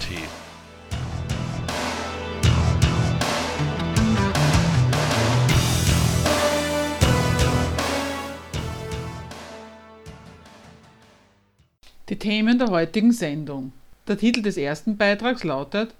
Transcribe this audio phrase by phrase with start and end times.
[12.10, 13.72] Die Themen der heutigen Sendung.
[14.06, 15.94] Der Titel des ersten Beitrags lautet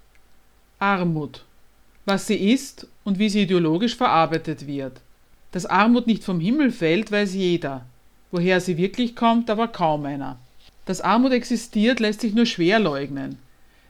[0.79, 1.43] Armut.
[2.05, 5.01] Was sie ist und wie sie ideologisch verarbeitet wird.
[5.51, 7.83] Dass Armut nicht vom Himmel fällt, weiß jeder.
[8.29, 10.37] Woher sie wirklich kommt, aber kaum einer.
[10.85, 13.39] Dass Armut existiert, lässt sich nur schwer leugnen.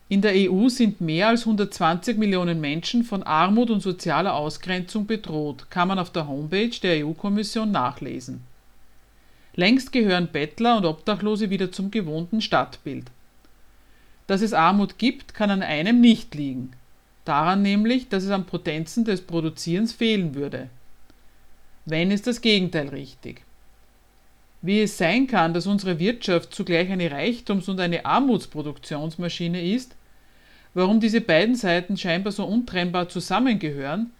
[0.08, 5.70] In der EU sind mehr als 120 Millionen Menschen von Armut und sozialer Ausgrenzung bedroht,
[5.70, 8.44] kann man auf der Homepage der EU-Kommission nachlesen.
[9.56, 13.08] Längst gehören Bettler und Obdachlose wieder zum gewohnten Stadtbild.
[14.28, 16.74] Dass es Armut gibt, kann an einem nicht liegen.
[17.28, 20.70] Daran nämlich, dass es an Potenzen des Produzierens fehlen würde.
[21.84, 23.42] Wenn ist das Gegenteil richtig.
[24.62, 29.94] Wie es sein kann, dass unsere Wirtschaft zugleich eine Reichtums- und eine Armutsproduktionsmaschine ist,
[30.74, 34.12] warum diese beiden Seiten scheinbar so untrennbar zusammengehören,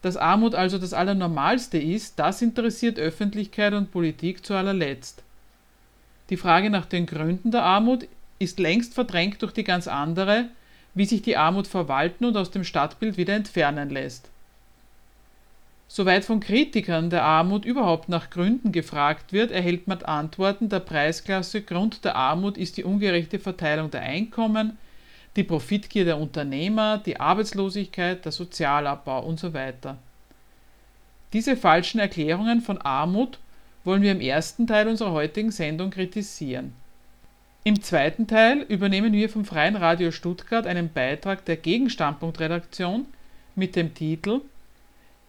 [0.00, 5.24] dass Armut also das Allernormalste ist, das interessiert Öffentlichkeit und Politik zu allerletzt.
[6.30, 8.06] Die Frage nach den Gründen der Armut
[8.38, 10.46] ist längst verdrängt durch die ganz andere,
[10.94, 14.28] wie sich die Armut verwalten und aus dem Stadtbild wieder entfernen lässt.
[15.88, 21.60] Soweit von Kritikern der Armut überhaupt nach Gründen gefragt wird, erhält man Antworten der Preisklasse
[21.60, 24.78] Grund der Armut ist die ungerechte Verteilung der Einkommen,
[25.36, 29.98] die Profitgier der Unternehmer, die Arbeitslosigkeit, der Sozialabbau und so weiter.
[31.32, 33.38] Diese falschen Erklärungen von Armut
[33.84, 36.74] wollen wir im ersten Teil unserer heutigen Sendung kritisieren.
[37.64, 43.06] Im zweiten Teil übernehmen wir vom Freien Radio Stuttgart einen Beitrag der Gegenstandpunktredaktion
[43.54, 44.40] mit dem Titel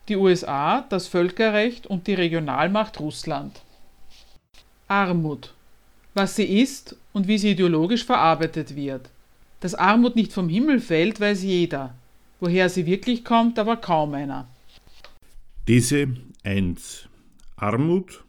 [0.10, 3.62] Die USA, das Völkerrecht und die Regionalmacht Russland.
[4.88, 5.54] Armut.
[6.16, 9.12] Was sie ist und wie sie ideologisch verarbeitet wird.
[9.60, 11.94] Dass Armut nicht vom Himmel fällt, weiß jeder.
[12.40, 14.48] Woher sie wirklich kommt, aber kaum einer.
[15.68, 16.08] Diese
[16.44, 17.08] 1.
[17.58, 18.24] Armut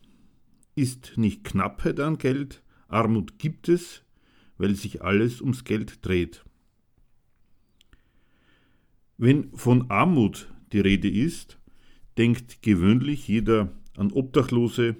[0.74, 2.60] ist nicht Knappheit an Geld,
[2.94, 4.02] Armut gibt es,
[4.56, 6.44] weil sich alles ums Geld dreht.
[9.18, 11.58] Wenn von Armut die Rede ist,
[12.16, 14.96] denkt gewöhnlich jeder an Obdachlose,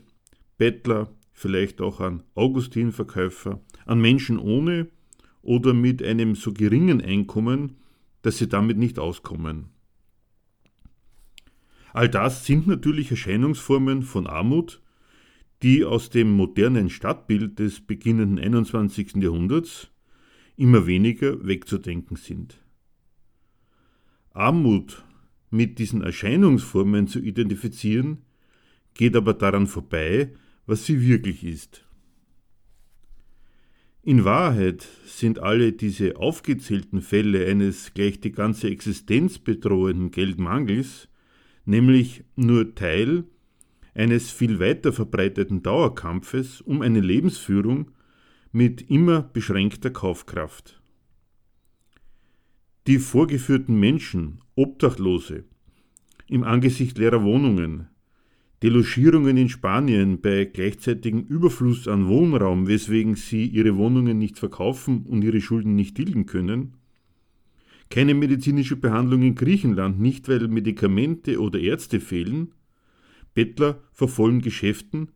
[0.59, 4.88] Bettler, vielleicht auch an Augustinverkäufer, an Menschen ohne
[5.43, 7.76] oder mit einem so geringen Einkommen,
[8.22, 9.66] dass sie damit nicht auskommen.
[11.93, 14.81] All das sind natürlich Erscheinungsformen von Armut,
[15.64, 19.16] die aus dem modernen Stadtbild des beginnenden 21.
[19.16, 19.91] Jahrhunderts
[20.56, 22.62] immer weniger wegzudenken sind.
[24.32, 25.02] Armut
[25.48, 28.19] mit diesen Erscheinungsformen zu identifizieren,
[28.92, 30.34] geht aber daran vorbei,
[30.66, 31.86] was sie wirklich ist.
[34.02, 41.08] In Wahrheit sind alle diese aufgezählten Fälle eines gleich die ganze Existenz bedrohenden Geldmangels
[41.64, 43.25] nämlich nur Teil
[43.94, 47.91] eines viel weiter verbreiteten Dauerkampfes um eine Lebensführung
[48.53, 50.81] mit immer beschränkter Kaufkraft.
[52.87, 55.44] Die vorgeführten Menschen, Obdachlose,
[56.28, 57.88] im Angesicht leerer Wohnungen,
[58.62, 65.23] Delogierungen in Spanien bei gleichzeitigem Überfluss an Wohnraum, weswegen sie ihre Wohnungen nicht verkaufen und
[65.23, 66.75] ihre Schulden nicht tilgen können,
[67.90, 72.52] keine medizinische Behandlung in Griechenland, nicht weil Medikamente oder Ärzte fehlen,
[73.34, 75.08] Bettler vor vollen Geschäften,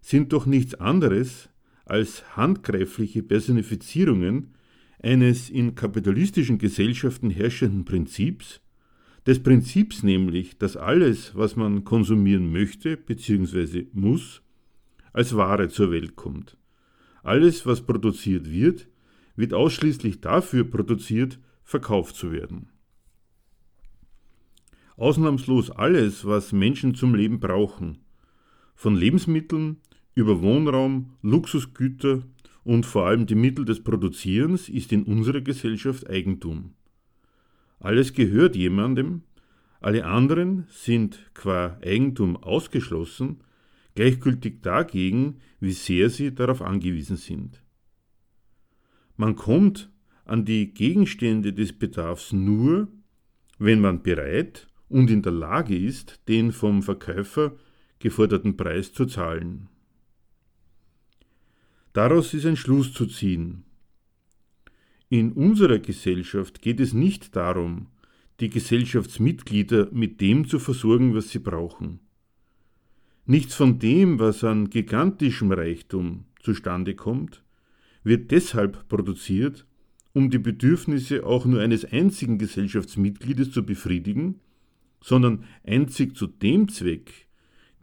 [0.00, 1.48] sind doch nichts anderes
[1.84, 4.54] als handgreifliche Personifizierungen
[5.02, 8.60] eines in kapitalistischen Gesellschaften herrschenden Prinzips,
[9.26, 13.86] des Prinzips nämlich, dass alles, was man konsumieren möchte bzw.
[13.92, 14.42] muss,
[15.12, 16.56] als Ware zur Welt kommt.
[17.22, 18.88] Alles, was produziert wird,
[19.36, 22.68] wird ausschließlich dafür produziert, verkauft zu werden.
[25.00, 27.98] Ausnahmslos alles, was Menschen zum Leben brauchen,
[28.74, 29.78] von Lebensmitteln
[30.14, 32.22] über Wohnraum, Luxusgüter
[32.64, 36.74] und vor allem die Mittel des Produzierens, ist in unserer Gesellschaft Eigentum.
[37.78, 39.22] Alles gehört jemandem,
[39.80, 43.42] alle anderen sind qua Eigentum ausgeschlossen,
[43.94, 47.62] gleichgültig dagegen, wie sehr sie darauf angewiesen sind.
[49.16, 49.90] Man kommt
[50.26, 52.88] an die Gegenstände des Bedarfs nur,
[53.58, 57.56] wenn man bereit und in der Lage ist, den vom Verkäufer
[58.00, 59.68] geforderten Preis zu zahlen.
[61.92, 63.64] Daraus ist ein Schluss zu ziehen.
[65.08, 67.86] In unserer Gesellschaft geht es nicht darum,
[68.40, 72.00] die Gesellschaftsmitglieder mit dem zu versorgen, was sie brauchen.
[73.26, 77.44] Nichts von dem, was an gigantischem Reichtum zustande kommt,
[78.02, 79.66] wird deshalb produziert,
[80.12, 84.40] um die Bedürfnisse auch nur eines einzigen Gesellschaftsmitgliedes zu befriedigen,
[85.00, 87.28] sondern einzig zu dem Zweck,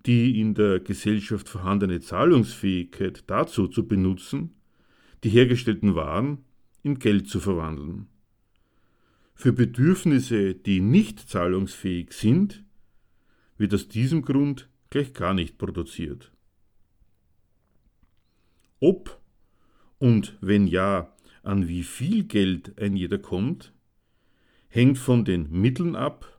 [0.05, 4.55] die in der Gesellschaft vorhandene Zahlungsfähigkeit dazu zu benutzen,
[5.23, 6.45] die hergestellten Waren
[6.83, 8.07] in Geld zu verwandeln.
[9.33, 12.63] Für Bedürfnisse, die nicht zahlungsfähig sind,
[13.57, 16.31] wird aus diesem Grund gleich gar nicht produziert.
[18.79, 19.19] Ob
[19.99, 23.73] und wenn ja, an wie viel Geld ein jeder kommt,
[24.69, 26.36] hängt von den Mitteln ab,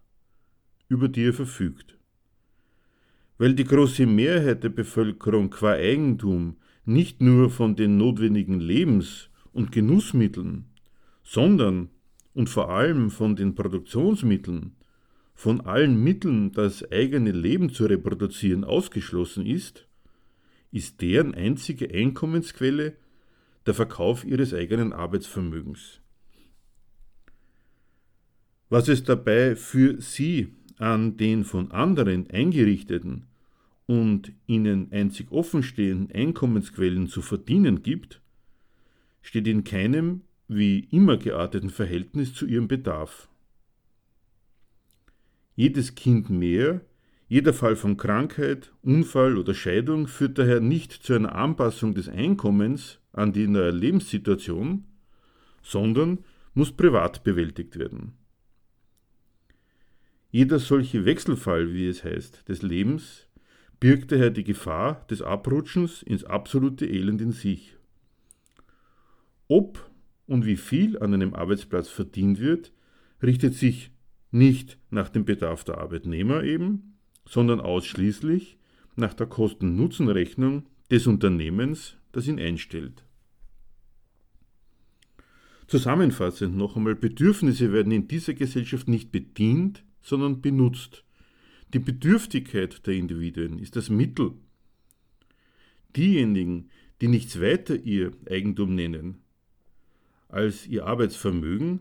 [0.89, 1.97] über die er verfügt.
[3.37, 9.71] Weil die große Mehrheit der Bevölkerung qua Eigentum nicht nur von den notwendigen Lebens- und
[9.73, 10.65] Genussmitteln,
[11.23, 11.91] sondern
[12.35, 14.73] und vor allem von den Produktionsmitteln,
[15.35, 19.87] von allen Mitteln, das eigene Leben zu reproduzieren, ausgeschlossen ist,
[20.73, 22.97] ist deren einzige Einkommensquelle
[23.67, 26.01] der Verkauf ihres eigenen Arbeitsvermögens.
[28.69, 33.27] Was es dabei für sie an den von anderen eingerichteten
[33.87, 38.21] und ihnen einzig offenstehenden Einkommensquellen zu verdienen gibt,
[39.23, 43.29] steht in keinem wie immer gearteten Verhältnis zu ihrem Bedarf.
[45.55, 46.83] Jedes Kind mehr,
[47.29, 53.01] jeder Fall von Krankheit, Unfall oder Scheidung führt daher nicht zu einer Anpassung des Einkommens
[53.13, 54.85] an die neue Lebenssituation,
[55.63, 56.19] sondern
[56.55, 58.18] muss privat bewältigt werden.
[60.31, 63.27] Jeder solche Wechselfall, wie es heißt, des Lebens
[63.81, 67.77] birgt daher die Gefahr des Abrutschens ins absolute Elend in sich.
[69.47, 69.91] Ob
[70.27, 72.73] und wie viel an einem Arbeitsplatz verdient wird,
[73.23, 73.91] richtet sich
[74.31, 78.59] nicht nach dem Bedarf der Arbeitnehmer eben, sondern ausschließlich
[78.97, 83.05] nach der Kosten-Nutzen-Rechnung des Unternehmens, das ihn einstellt.
[85.67, 91.05] Zusammenfassend noch einmal, Bedürfnisse werden in dieser Gesellschaft nicht bedient, sondern benutzt.
[91.75, 94.33] Die Bedürftigkeit der Individuen ist das Mittel.
[95.97, 99.23] Diejenigen, die nichts weiter ihr Eigentum nennen
[100.29, 101.81] als ihr Arbeitsvermögen,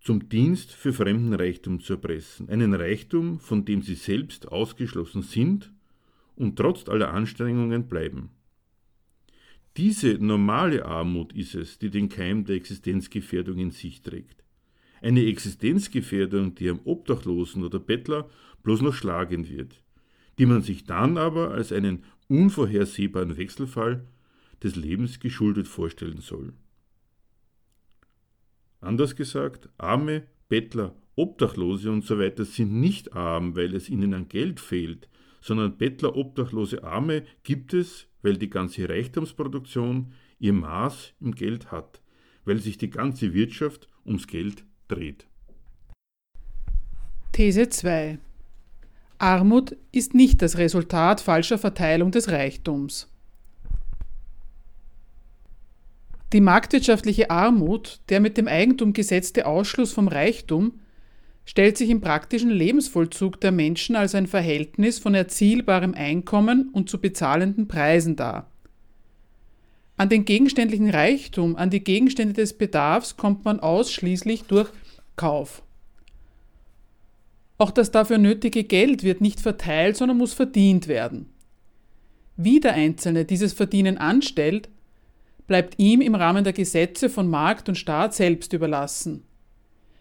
[0.00, 5.72] zum Dienst für fremden Reichtum zu erpressen, einen Reichtum, von dem sie selbst ausgeschlossen sind
[6.36, 8.30] und trotz aller Anstrengungen bleiben.
[9.76, 14.43] Diese normale Armut ist es, die den Keim der Existenzgefährdung in sich trägt.
[15.04, 18.26] Eine Existenzgefährdung, die am Obdachlosen oder Bettler
[18.62, 19.82] bloß noch schlagen wird,
[20.38, 24.08] die man sich dann aber als einen unvorhersehbaren Wechselfall
[24.62, 26.54] des Lebens geschuldet vorstellen soll.
[28.80, 34.28] Anders gesagt, Arme, Bettler, Obdachlose und so weiter sind nicht arm, weil es ihnen an
[34.28, 35.10] Geld fehlt,
[35.42, 42.00] sondern Bettler, Obdachlose, Arme gibt es, weil die ganze Reichtumsproduktion ihr Maß im Geld hat,
[42.46, 45.26] weil sich die ganze Wirtschaft ums Geld dreht.
[47.32, 48.18] These 2
[49.18, 53.08] Armut ist nicht das Resultat falscher Verteilung des Reichtums.
[56.32, 60.80] Die marktwirtschaftliche Armut, der mit dem Eigentum gesetzte Ausschluss vom Reichtum,
[61.44, 67.00] stellt sich im praktischen Lebensvollzug der Menschen als ein Verhältnis von erzielbarem Einkommen und zu
[67.00, 68.50] bezahlenden Preisen dar.
[69.96, 74.70] An den gegenständlichen Reichtum, an die Gegenstände des Bedarfs kommt man ausschließlich durch
[75.16, 75.62] Kauf.
[77.58, 81.30] Auch das dafür nötige Geld wird nicht verteilt, sondern muss verdient werden.
[82.36, 84.68] Wie der Einzelne dieses Verdienen anstellt,
[85.46, 89.22] bleibt ihm im Rahmen der Gesetze von Markt und Staat selbst überlassen.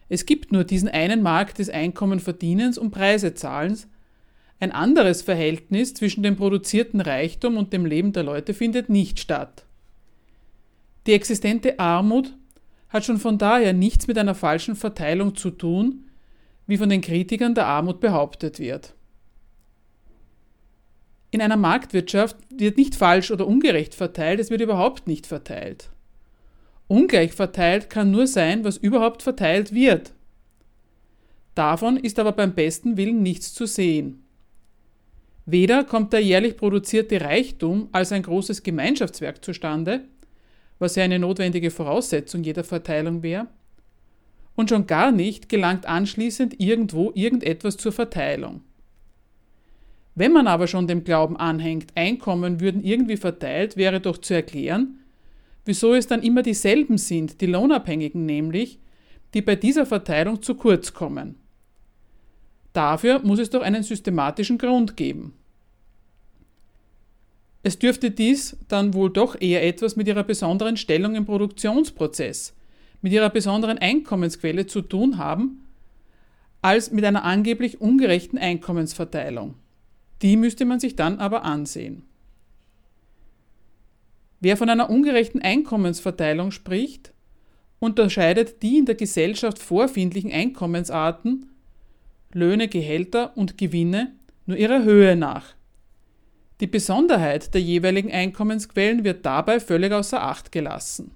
[0.09, 3.87] Es gibt nur diesen einen Markt des Einkommenverdienens und Preisezahlens.
[4.59, 9.62] Ein anderes Verhältnis zwischen dem produzierten Reichtum und dem Leben der Leute findet nicht statt.
[11.05, 12.33] Die existente Armut
[12.89, 16.09] hat schon von daher nichts mit einer falschen Verteilung zu tun,
[16.67, 18.93] wie von den Kritikern der Armut behauptet wird.
[21.31, 25.89] In einer Marktwirtschaft wird nicht falsch oder ungerecht verteilt, es wird überhaupt nicht verteilt.
[26.87, 30.13] Ungleich verteilt kann nur sein, was überhaupt verteilt wird.
[31.55, 34.23] Davon ist aber beim besten Willen nichts zu sehen.
[35.45, 40.05] Weder kommt der jährlich produzierte Reichtum als ein großes Gemeinschaftswerk zustande,
[40.79, 43.47] was ja eine notwendige Voraussetzung jeder Verteilung wäre,
[44.55, 48.61] und schon gar nicht gelangt anschließend irgendwo irgendetwas zur Verteilung.
[50.15, 54.99] Wenn man aber schon dem Glauben anhängt, Einkommen würden irgendwie verteilt, wäre doch zu erklären,
[55.65, 58.79] wieso es dann immer dieselben sind, die Lohnabhängigen nämlich,
[59.33, 61.35] die bei dieser Verteilung zu kurz kommen.
[62.73, 65.33] Dafür muss es doch einen systematischen Grund geben.
[67.63, 72.53] Es dürfte dies dann wohl doch eher etwas mit ihrer besonderen Stellung im Produktionsprozess,
[73.01, 75.63] mit ihrer besonderen Einkommensquelle zu tun haben,
[76.61, 79.55] als mit einer angeblich ungerechten Einkommensverteilung.
[80.21, 82.03] Die müsste man sich dann aber ansehen.
[84.41, 87.13] Wer von einer ungerechten Einkommensverteilung spricht,
[87.79, 91.49] unterscheidet die in der Gesellschaft vorfindlichen Einkommensarten,
[92.33, 94.11] Löhne, Gehälter und Gewinne
[94.45, 95.55] nur ihrer Höhe nach.
[96.63, 101.11] Die Besonderheit der jeweiligen Einkommensquellen wird dabei völlig außer Acht gelassen.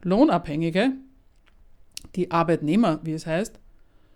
[0.00, 0.92] Lohnabhängige,
[2.14, 3.60] die Arbeitnehmer, wie es heißt,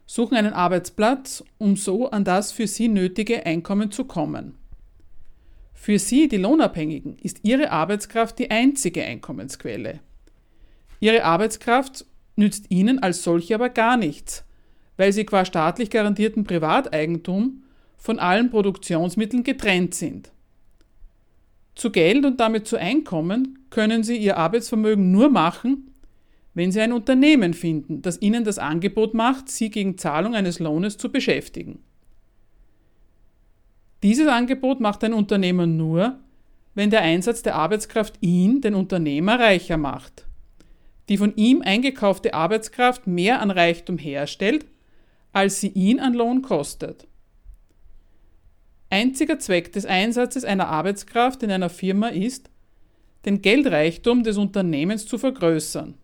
[0.07, 4.55] suchen einen Arbeitsplatz, um so an das für sie nötige Einkommen zu kommen.
[5.75, 10.01] Für sie, die Lohnabhängigen, ist ihre Arbeitskraft die einzige Einkommensquelle.
[10.99, 14.47] Ihre Arbeitskraft nützt ihnen als solche aber gar nichts,
[14.97, 17.65] weil sie qua staatlich garantierten Privateigentum
[18.01, 20.33] von allen Produktionsmitteln getrennt sind.
[21.75, 25.93] Zu Geld und damit zu Einkommen können sie ihr Arbeitsvermögen nur machen,
[26.55, 30.97] wenn sie ein Unternehmen finden, das ihnen das Angebot macht, sie gegen Zahlung eines Lohnes
[30.99, 31.79] zu beschäftigen.
[34.03, 36.19] Dieses Angebot macht ein Unternehmer nur,
[36.75, 40.27] wenn der Einsatz der Arbeitskraft ihn, den Unternehmer, reicher macht.
[41.09, 44.65] Die von ihm eingekaufte Arbeitskraft mehr an Reichtum herstellt,
[45.33, 47.07] als sie ihn an Lohn kostet.
[48.91, 52.51] Einziger Zweck des Einsatzes einer Arbeitskraft in einer Firma ist,
[53.25, 55.95] den Geldreichtum des Unternehmens zu vergrößern.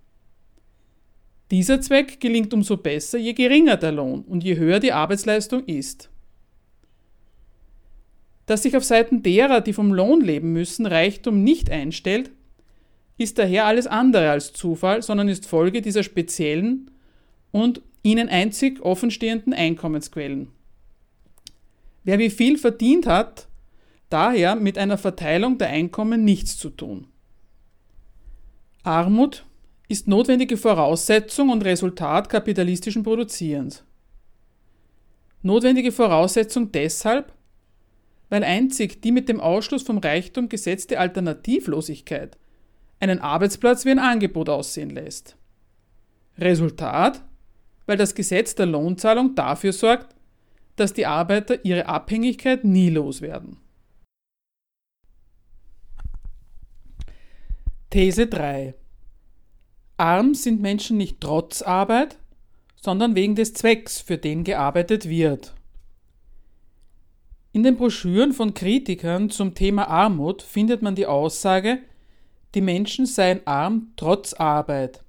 [1.50, 6.10] Dieser Zweck gelingt umso besser, je geringer der Lohn und je höher die Arbeitsleistung ist.
[8.46, 12.30] Dass sich auf Seiten derer, die vom Lohn leben müssen, Reichtum nicht einstellt,
[13.18, 16.90] ist daher alles andere als Zufall, sondern ist Folge dieser speziellen
[17.50, 20.48] und ihnen einzig offenstehenden Einkommensquellen.
[22.06, 23.48] Wer wie viel verdient hat,
[24.10, 27.08] daher mit einer Verteilung der Einkommen nichts zu tun.
[28.84, 29.44] Armut
[29.88, 33.82] ist notwendige Voraussetzung und Resultat kapitalistischen Produzierens.
[35.42, 37.32] Notwendige Voraussetzung deshalb,
[38.28, 42.38] weil einzig die mit dem Ausschluss vom Reichtum gesetzte Alternativlosigkeit
[43.00, 45.36] einen Arbeitsplatz wie ein Angebot aussehen lässt.
[46.38, 47.24] Resultat,
[47.86, 50.15] weil das Gesetz der Lohnzahlung dafür sorgt,
[50.76, 53.56] dass die Arbeiter ihre Abhängigkeit nie loswerden.
[57.90, 58.74] These 3.
[59.96, 62.18] Arm sind Menschen nicht trotz Arbeit,
[62.76, 65.54] sondern wegen des Zwecks, für den gearbeitet wird.
[67.52, 71.78] In den Broschüren von Kritikern zum Thema Armut findet man die Aussage,
[72.54, 75.05] die Menschen seien arm trotz Arbeit.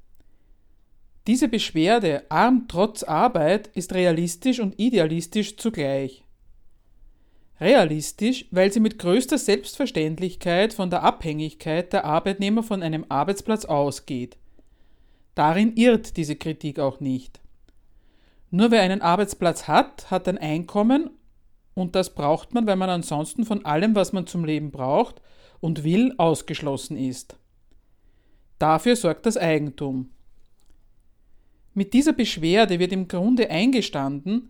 [1.27, 6.24] Diese Beschwerde arm trotz Arbeit ist realistisch und idealistisch zugleich.
[7.60, 14.38] Realistisch, weil sie mit größter Selbstverständlichkeit von der Abhängigkeit der Arbeitnehmer von einem Arbeitsplatz ausgeht.
[15.36, 17.41] Darin irrt diese Kritik auch nicht.
[18.50, 21.10] Nur wer einen Arbeitsplatz hat, hat ein Einkommen
[21.74, 25.22] und das braucht man, weil man ansonsten von allem, was man zum Leben braucht
[25.60, 27.36] und will, ausgeschlossen ist.
[28.60, 30.10] Dafür sorgt das Eigentum.
[31.77, 34.50] Mit dieser Beschwerde wird im Grunde eingestanden,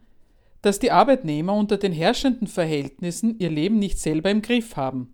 [0.62, 5.14] dass die Arbeitnehmer unter den herrschenden Verhältnissen ihr Leben nicht selber im Griff haben.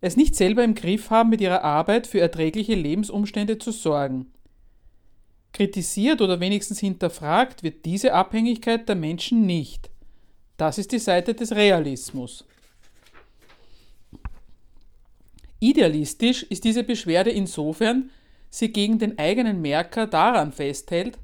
[0.00, 4.32] Es nicht selber im Griff haben, mit ihrer Arbeit für erträgliche Lebensumstände zu sorgen.
[5.52, 9.90] Kritisiert oder wenigstens hinterfragt wird diese Abhängigkeit der Menschen nicht.
[10.56, 12.46] Das ist die Seite des Realismus.
[15.60, 18.08] Idealistisch ist diese Beschwerde insofern,
[18.50, 21.18] sie gegen den eigenen Merker daran festhält,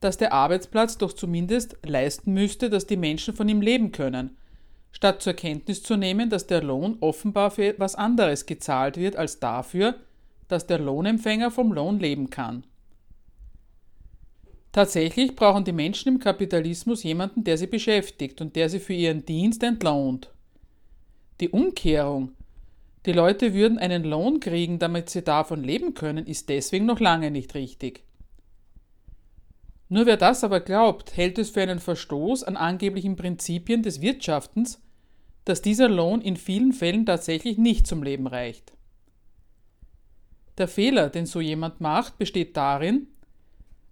[0.00, 4.36] dass der Arbeitsplatz doch zumindest leisten müsste, dass die Menschen von ihm leben können,
[4.92, 9.38] statt zur Kenntnis zu nehmen, dass der Lohn offenbar für etwas anderes gezahlt wird als
[9.38, 9.96] dafür,
[10.48, 12.64] dass der Lohnempfänger vom Lohn leben kann.
[14.72, 19.26] Tatsächlich brauchen die Menschen im Kapitalismus jemanden, der sie beschäftigt und der sie für ihren
[19.26, 20.30] Dienst entlohnt.
[21.40, 22.32] Die Umkehrung,
[23.06, 27.30] die Leute würden einen Lohn kriegen, damit sie davon leben können, ist deswegen noch lange
[27.30, 28.04] nicht richtig.
[29.88, 34.80] Nur wer das aber glaubt, hält es für einen Verstoß an angeblichen Prinzipien des Wirtschaftens,
[35.44, 38.72] dass dieser Lohn in vielen Fällen tatsächlich nicht zum Leben reicht.
[40.58, 43.08] Der Fehler, den so jemand macht, besteht darin,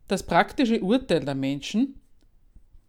[0.07, 2.01] das praktische Urteil der Menschen,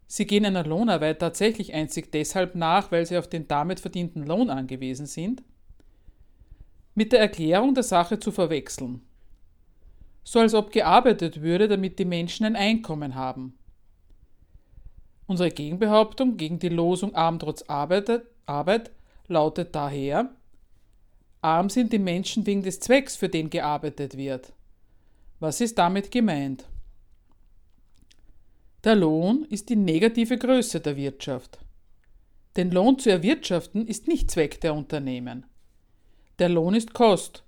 [0.05, 4.49] sie gehen einer Lohnarbeit tatsächlich einzig deshalb nach, weil sie auf den damit verdienten Lohn
[4.49, 5.41] angewiesen sind,
[6.95, 9.01] mit der Erklärung der Sache zu verwechseln.
[10.23, 13.57] So als ob gearbeitet würde, damit die Menschen ein Einkommen haben.
[15.27, 18.91] Unsere Gegenbehauptung gegen die Losung Arm trotz Arbeit,
[19.27, 20.33] lautet daher,
[21.41, 24.53] arm sind die Menschen wegen des Zwecks, für den gearbeitet wird.
[25.39, 26.65] Was ist damit gemeint?
[28.83, 31.59] Der Lohn ist die negative Größe der Wirtschaft.
[32.57, 35.45] Den Lohn zu erwirtschaften ist nicht Zweck der Unternehmen.
[36.39, 37.43] Der Lohn ist Kost.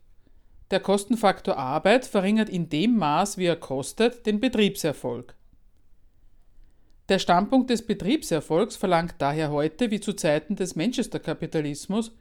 [0.70, 5.34] Der Kostenfaktor Arbeit verringert in dem Maß, wie er kostet, den Betriebserfolg.
[7.08, 12.12] Der Standpunkt des Betriebserfolgs verlangt daher heute, wie zu Zeiten des Manchester-Kapitalismus,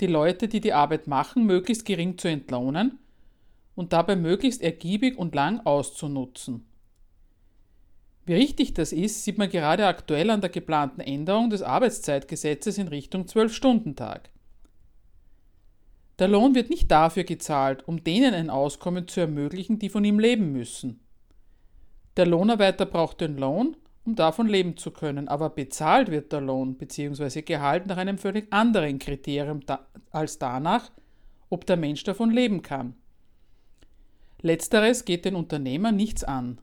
[0.00, 2.98] die Leute, die die Arbeit machen, möglichst gering zu entlohnen
[3.74, 6.64] und dabei möglichst ergiebig und lang auszunutzen.
[8.24, 12.88] Wie richtig das ist, sieht man gerade aktuell an der geplanten Änderung des Arbeitszeitgesetzes in
[12.88, 14.30] Richtung 12-Stunden-Tag.
[16.18, 20.18] Der Lohn wird nicht dafür gezahlt, um denen ein Auskommen zu ermöglichen, die von ihm
[20.18, 21.00] leben müssen.
[22.16, 26.76] Der Lohnarbeiter braucht den Lohn, um davon leben zu können, aber bezahlt wird der Lohn
[26.76, 27.42] bzw.
[27.42, 29.60] Gehalt nach einem völlig anderen Kriterium
[30.10, 30.90] als danach,
[31.50, 32.96] ob der Mensch davon leben kann.
[34.40, 36.60] Letzteres geht den Unternehmer nichts an.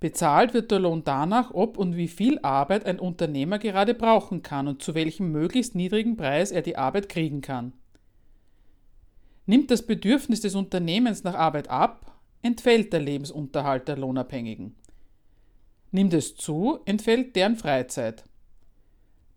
[0.00, 4.66] Bezahlt wird der Lohn danach, ob und wie viel Arbeit ein Unternehmer gerade brauchen kann
[4.66, 7.72] und zu welchem möglichst niedrigen Preis er die Arbeit kriegen kann.
[9.48, 14.76] Nimmt das Bedürfnis des Unternehmens nach Arbeit ab, entfällt der Lebensunterhalt der Lohnabhängigen.
[15.90, 18.24] Nimmt es zu, entfällt deren Freizeit.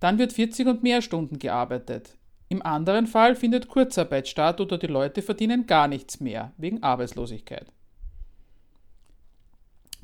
[0.02, 2.18] Dann wird 40 und mehr Stunden gearbeitet.
[2.50, 7.72] Im anderen Fall findet Kurzarbeit statt oder die Leute verdienen gar nichts mehr wegen Arbeitslosigkeit.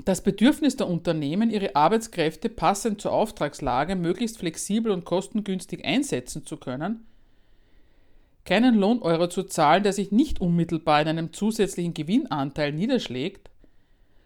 [0.06, 6.56] Das Bedürfnis der Unternehmen, ihre Arbeitskräfte passend zur Auftragslage möglichst flexibel und kostengünstig einsetzen zu
[6.56, 7.06] können,
[8.48, 13.52] keinen Lohneuro zu zahlen, der sich nicht unmittelbar in einem zusätzlichen Gewinnanteil niederschlägt,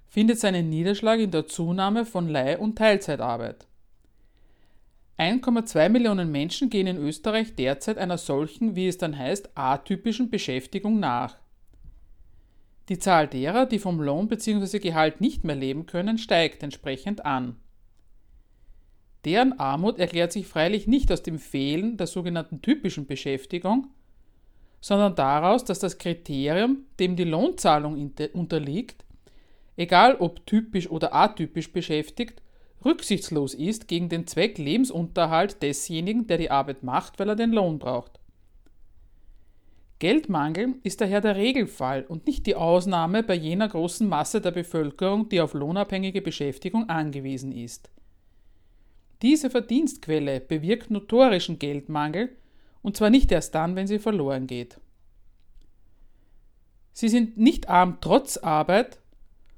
[0.07, 3.67] findet seinen Niederschlag in der Zunahme von Leih- und Teilzeitarbeit.
[5.17, 10.99] 1,2 Millionen Menschen gehen in Österreich derzeit einer solchen, wie es dann heißt, atypischen Beschäftigung
[10.99, 11.37] nach.
[12.89, 14.79] Die Zahl derer, die vom Lohn bzw.
[14.79, 17.55] Gehalt nicht mehr leben können, steigt entsprechend an.
[19.25, 23.87] Deren Armut erklärt sich freilich nicht aus dem Fehlen der sogenannten typischen Beschäftigung,
[24.81, 29.05] sondern daraus, dass das Kriterium, dem die Lohnzahlung unterliegt,
[29.77, 32.41] egal ob typisch oder atypisch beschäftigt,
[32.83, 37.77] rücksichtslos ist gegen den Zweck Lebensunterhalt desjenigen, der die Arbeit macht, weil er den Lohn
[37.77, 38.19] braucht.
[39.99, 45.29] Geldmangel ist daher der Regelfall und nicht die Ausnahme bei jener großen Masse der Bevölkerung,
[45.29, 47.91] die auf lohnabhängige Beschäftigung angewiesen ist.
[49.21, 52.35] Diese Verdienstquelle bewirkt notorischen Geldmangel,
[52.81, 54.79] und zwar nicht erst dann, wenn sie verloren geht.
[56.93, 58.99] Sie sind nicht arm trotz Arbeit,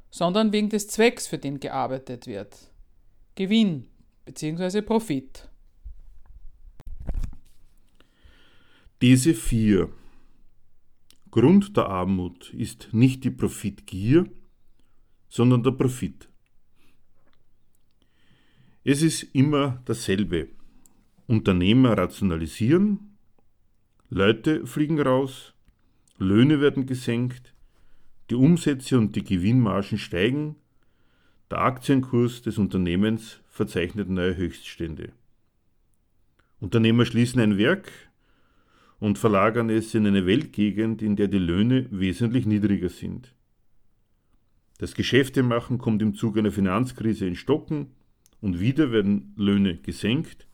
[0.10, 2.72] sondern wegen des Zwecks, für den gearbeitet wird.
[3.36, 3.88] Gewinn
[4.26, 4.82] bzw.
[4.82, 5.50] Profit.
[9.02, 9.90] Diese vier
[11.32, 14.30] Grund der Armut ist nicht die Profitgier,
[15.30, 16.30] sondern der Profit.
[18.84, 20.50] Es ist immer dasselbe.
[21.26, 23.13] Unternehmer rationalisieren,
[24.16, 25.56] Leute fliegen raus,
[26.20, 27.56] Löhne werden gesenkt,
[28.30, 30.56] die Umsätze und die Gewinnmargen steigen,
[31.50, 35.14] der Aktienkurs des Unternehmens verzeichnet neue Höchststände.
[36.60, 37.92] Unternehmer schließen ein Werk,
[39.00, 43.34] und verlagern es in eine Weltgegend, in der die Löhne wesentlich niedriger sind.
[44.78, 47.88] Das Geschäftemachen kommt im Zuge einer Finanzkrise in Stocken
[48.42, 50.48] und wieder werden Löhne gesenkt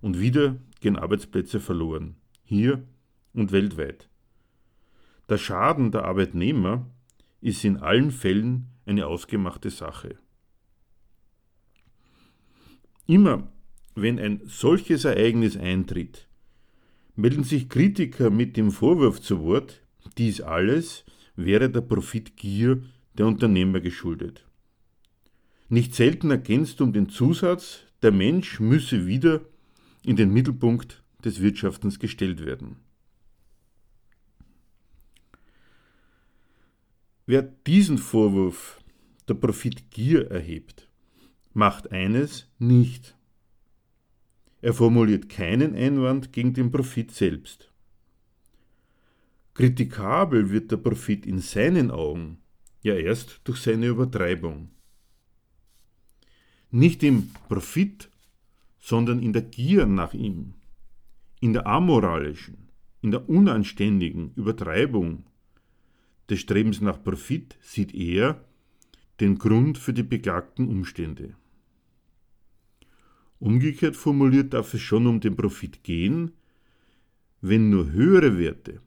[0.00, 2.84] und wieder gehen Arbeitsplätze verloren, hier
[3.32, 4.08] und weltweit.
[5.28, 6.86] Der Schaden der Arbeitnehmer
[7.40, 10.16] ist in allen Fällen eine ausgemachte Sache.
[13.06, 13.48] Immer
[13.94, 16.28] wenn ein solches Ereignis eintritt,
[17.16, 19.82] melden sich Kritiker mit dem Vorwurf zu Wort,
[20.16, 21.04] dies alles
[21.36, 22.82] wäre der Profitgier
[23.18, 24.46] der Unternehmer geschuldet.
[25.68, 29.40] Nicht selten ergänzt um den Zusatz, der Mensch müsse wieder
[30.04, 32.76] in den Mittelpunkt des Wirtschaftens gestellt werden.
[37.30, 38.82] Wer diesen Vorwurf
[39.28, 40.88] der Profitgier erhebt,
[41.52, 43.16] macht eines nicht.
[44.60, 47.70] Er formuliert keinen Einwand gegen den Profit selbst.
[49.54, 52.38] Kritikabel wird der Profit in seinen Augen
[52.82, 54.70] ja erst durch seine Übertreibung.
[56.72, 58.10] Nicht im Profit,
[58.80, 60.54] sondern in der Gier nach ihm,
[61.40, 62.70] in der amoralischen,
[63.02, 65.26] in der unanständigen Übertreibung
[66.30, 68.44] des Strebens nach Profit sieht er
[69.20, 71.34] den Grund für die beklagten Umstände.
[73.38, 76.32] Umgekehrt formuliert darf es schon um den Profit gehen,
[77.40, 78.80] wenn nur höhere Werte,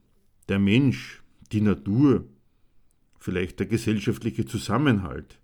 [0.47, 2.27] der Mensch, die Natur,
[3.19, 5.39] vielleicht der gesellschaftliche Zusammenhalt,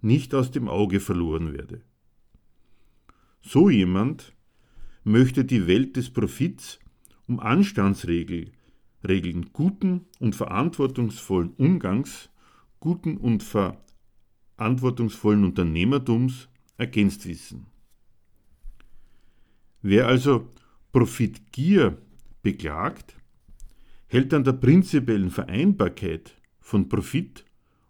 [0.00, 1.80] nicht aus dem Auge verloren werde.
[3.40, 4.34] So jemand
[5.04, 6.78] möchte die Welt des Profits
[7.26, 8.55] um Anstandsregeln,
[9.08, 12.30] Regeln guten und verantwortungsvollen Umgangs,
[12.80, 17.66] guten und verantwortungsvollen Unternehmertums ergänzt wissen.
[19.82, 20.48] Wer also
[20.92, 21.98] Profitgier
[22.42, 23.16] beklagt,
[24.08, 27.44] hält an der prinzipiellen Vereinbarkeit von Profit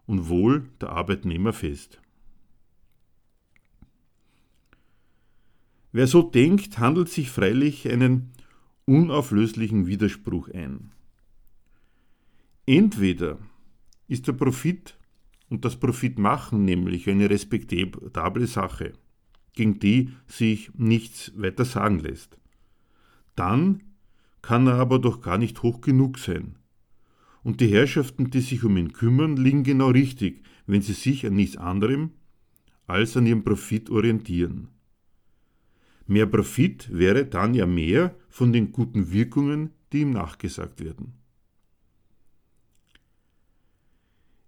[0.07, 2.01] und Wohl der Arbeitnehmer fest.
[5.93, 8.33] Wer so denkt, handelt sich freilich einen
[8.85, 10.93] unauflöslichen Widerspruch ein.
[12.67, 13.39] Entweder
[14.09, 14.99] ist der Profit
[15.49, 18.95] und das Profitmachen nämlich eine respektable Sache,
[19.53, 22.37] gegen die sich nichts weiter sagen lässt.
[23.37, 23.85] Dann
[24.43, 26.57] kann er aber doch gar nicht hoch genug sein.
[27.45, 31.35] Und die Herrschaften, die sich um ihn kümmern, liegen genau richtig, wenn sie sich an
[31.35, 32.11] nichts anderem
[32.89, 34.69] als an ihrem Profit orientieren.
[36.09, 41.15] Mehr Profit wäre dann ja mehr von den guten Wirkungen, die ihm nachgesagt werden.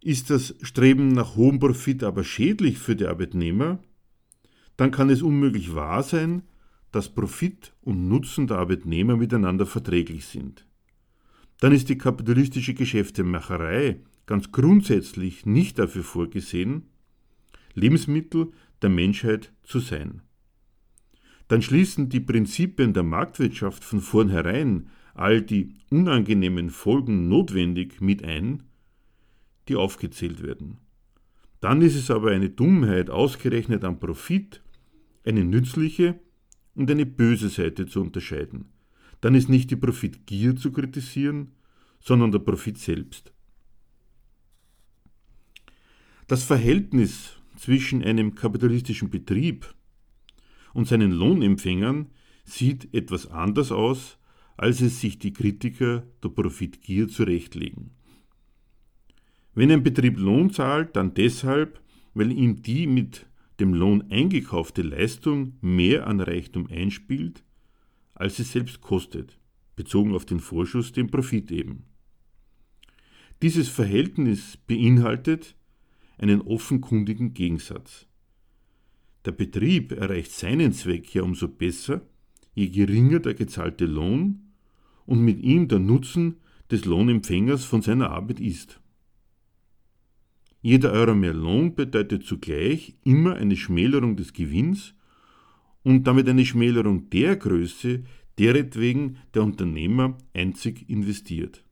[0.00, 3.80] Ist das Streben nach hohem Profit aber schädlich für die Arbeitnehmer,
[4.76, 6.42] dann kann es unmöglich wahr sein,
[6.92, 10.64] dass Profit und Nutzen der Arbeitnehmer miteinander verträglich sind.
[11.60, 16.84] Dann ist die kapitalistische Geschäftemacherei ganz grundsätzlich nicht dafür vorgesehen,
[17.74, 20.22] Lebensmittel der Menschheit zu sein.
[21.48, 28.64] Dann schließen die Prinzipien der Marktwirtschaft von vornherein all die unangenehmen Folgen notwendig mit ein,
[29.68, 30.78] die aufgezählt werden.
[31.60, 34.62] Dann ist es aber eine Dummheit, ausgerechnet am Profit
[35.24, 36.18] eine nützliche
[36.74, 38.72] und eine böse Seite zu unterscheiden.
[39.20, 41.52] Dann ist nicht die Profitgier zu kritisieren,
[42.00, 43.32] sondern der Profit selbst.
[46.28, 49.74] Das Verhältnis zwischen einem kapitalistischen Betrieb
[50.72, 52.10] und seinen Lohnempfängern
[52.44, 54.18] sieht etwas anders aus,
[54.56, 57.97] als es sich die Kritiker der Profitgier zurechtlegen.
[59.54, 61.80] Wenn ein Betrieb Lohn zahlt, dann deshalb,
[62.14, 63.26] weil ihm die mit
[63.60, 67.42] dem Lohn eingekaufte Leistung mehr an Reichtum einspielt,
[68.14, 69.38] als es selbst kostet,
[69.76, 71.84] bezogen auf den Vorschuss, den Profit eben.
[73.42, 75.54] Dieses Verhältnis beinhaltet
[76.18, 78.06] einen offenkundigen Gegensatz.
[79.24, 82.02] Der Betrieb erreicht seinen Zweck ja umso besser,
[82.54, 84.52] je geringer der gezahlte Lohn
[85.06, 86.36] und mit ihm der Nutzen
[86.70, 88.80] des Lohnempfängers von seiner Arbeit ist.
[90.70, 94.92] Jeder Euro mehr Lohn bedeutet zugleich immer eine Schmälerung des Gewinns
[95.82, 98.04] und damit eine Schmälerung der Größe,
[98.38, 101.64] deretwegen der Unternehmer einzig investiert.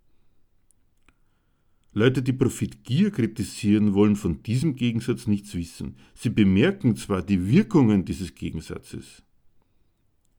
[1.93, 5.97] Leute, die Profitgier kritisieren, wollen von diesem Gegensatz nichts wissen.
[6.15, 9.23] Sie bemerken zwar die Wirkungen dieses Gegensatzes,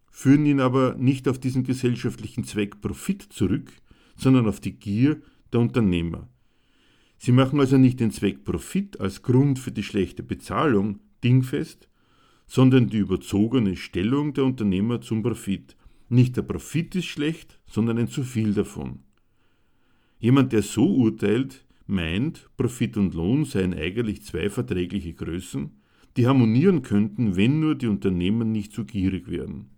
[0.10, 3.72] führen ihn aber nicht auf diesen gesellschaftlichen Zweck Profit zurück,
[4.16, 5.22] sondern auf die Gier
[5.54, 6.28] der Unternehmer.
[7.18, 11.90] Sie machen also nicht den Zweck Profit als Grund für die schlechte Bezahlung dingfest,
[12.46, 15.76] sondern die überzogene Stellung der Unternehmer zum Profit.
[16.10, 19.00] Nicht der Profit ist schlecht, sondern ein zu viel davon.
[20.20, 25.72] Jemand, der so urteilt, meint, Profit und Lohn seien eigentlich zwei verträgliche Größen,
[26.16, 29.70] die harmonieren könnten, wenn nur die Unternehmer nicht zu gierig wären.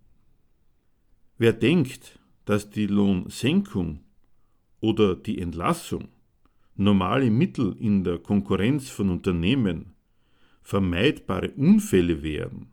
[1.38, 4.02] Wer denkt, dass die Lohnsenkung
[4.80, 6.10] oder die Entlassung
[6.80, 9.94] normale Mittel in der Konkurrenz von Unternehmen
[10.62, 12.68] vermeidbare Unfälle wären,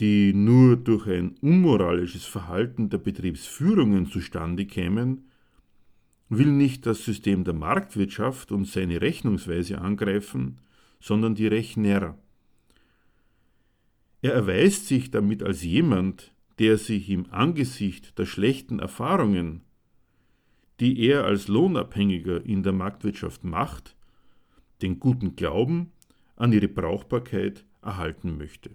[0.00, 5.30] die nur durch ein unmoralisches Verhalten der Betriebsführungen zustande kämen,
[6.28, 10.58] will nicht das System der Marktwirtschaft und seine Rechnungsweise angreifen,
[11.00, 12.18] sondern die Rechner.
[14.20, 19.65] Er erweist sich damit als jemand, der sich im Angesicht der schlechten Erfahrungen
[20.80, 23.96] die er als Lohnabhängiger in der Marktwirtschaft macht,
[24.82, 25.92] den guten Glauben
[26.36, 28.70] an ihre Brauchbarkeit erhalten möchte.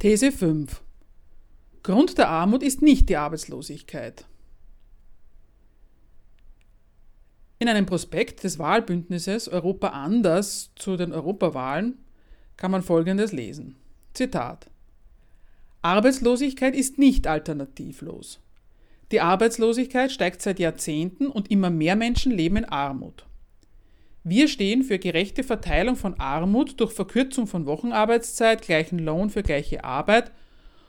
[0.00, 0.82] These 5.
[1.82, 4.24] Grund der Armut ist nicht die Arbeitslosigkeit.
[7.58, 11.98] In einem Prospekt des Wahlbündnisses Europa anders zu den Europawahlen
[12.56, 13.76] kann man Folgendes lesen.
[14.14, 14.70] Zitat.
[15.82, 18.40] Arbeitslosigkeit ist nicht alternativlos.
[19.12, 23.26] Die Arbeitslosigkeit steigt seit Jahrzehnten und immer mehr Menschen leben in Armut.
[24.22, 29.82] Wir stehen für gerechte Verteilung von Armut durch Verkürzung von Wochenarbeitszeit, gleichen Lohn für gleiche
[29.82, 30.30] Arbeit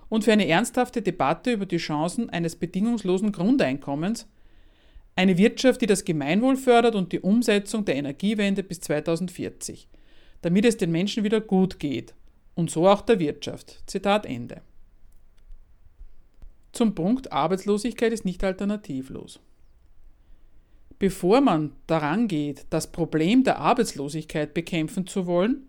[0.09, 4.27] und für eine ernsthafte Debatte über die Chancen eines bedingungslosen Grundeinkommens,
[5.15, 9.87] eine Wirtschaft, die das Gemeinwohl fördert und die Umsetzung der Energiewende bis 2040,
[10.41, 12.13] damit es den Menschen wieder gut geht
[12.55, 13.81] und so auch der Wirtschaft.
[13.87, 14.61] Zitat Ende.
[16.73, 19.39] Zum Punkt Arbeitslosigkeit ist nicht alternativlos.
[21.01, 25.65] Bevor man daran geht, das Problem der Arbeitslosigkeit bekämpfen zu wollen,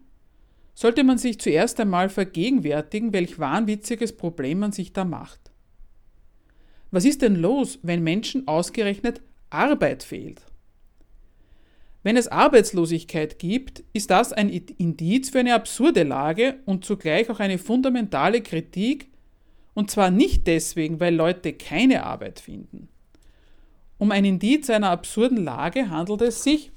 [0.74, 5.50] sollte man sich zuerst einmal vergegenwärtigen, welch wahnwitziges Problem man sich da macht.
[6.90, 10.42] Was ist denn los, wenn Menschen ausgerechnet Arbeit fehlt?
[12.02, 17.40] Wenn es Arbeitslosigkeit gibt, ist das ein Indiz für eine absurde Lage und zugleich auch
[17.40, 19.08] eine fundamentale Kritik,
[19.72, 22.90] und zwar nicht deswegen, weil Leute keine Arbeit finden,
[24.02, 26.72] um ein Indiz einer absurden Lage handelt es sich,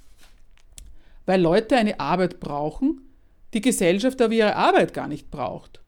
[1.25, 3.01] weil Leute eine Arbeit brauchen,
[3.55, 5.81] die Gesellschaft aber ihre Arbeit gar nicht braucht.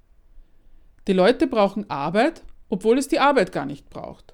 [1.08, 4.34] Die Leute brauchen Arbeit, obwohl es die Arbeit gar nicht braucht.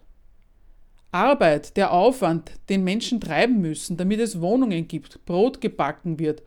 [1.12, 6.42] Arbeit, der Aufwand, den Menschen treiben müssen, damit es Wohnungen gibt, Brot gebacken wird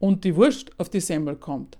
[0.00, 1.78] und die Wurst auf die Semmel kommt.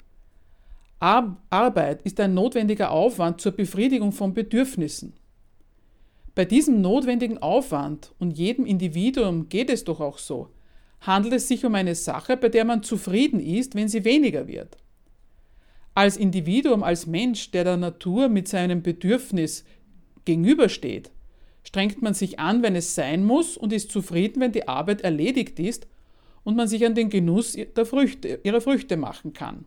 [1.01, 5.15] Arbeit ist ein notwendiger Aufwand zur Befriedigung von Bedürfnissen.
[6.35, 10.49] Bei diesem notwendigen Aufwand und jedem Individuum geht es doch auch so,
[11.01, 14.79] handelt es sich um eine Sache, bei der man zufrieden ist, wenn sie weniger wird.
[15.95, 19.64] Als Individuum, als Mensch, der der Natur mit seinem Bedürfnis
[20.25, 21.11] gegenübersteht,
[21.64, 25.59] strengt man sich an, wenn es sein muss und ist zufrieden, wenn die Arbeit erledigt
[25.61, 25.87] ist
[26.45, 29.66] und man sich an den Genuss ihrer Früchte machen kann.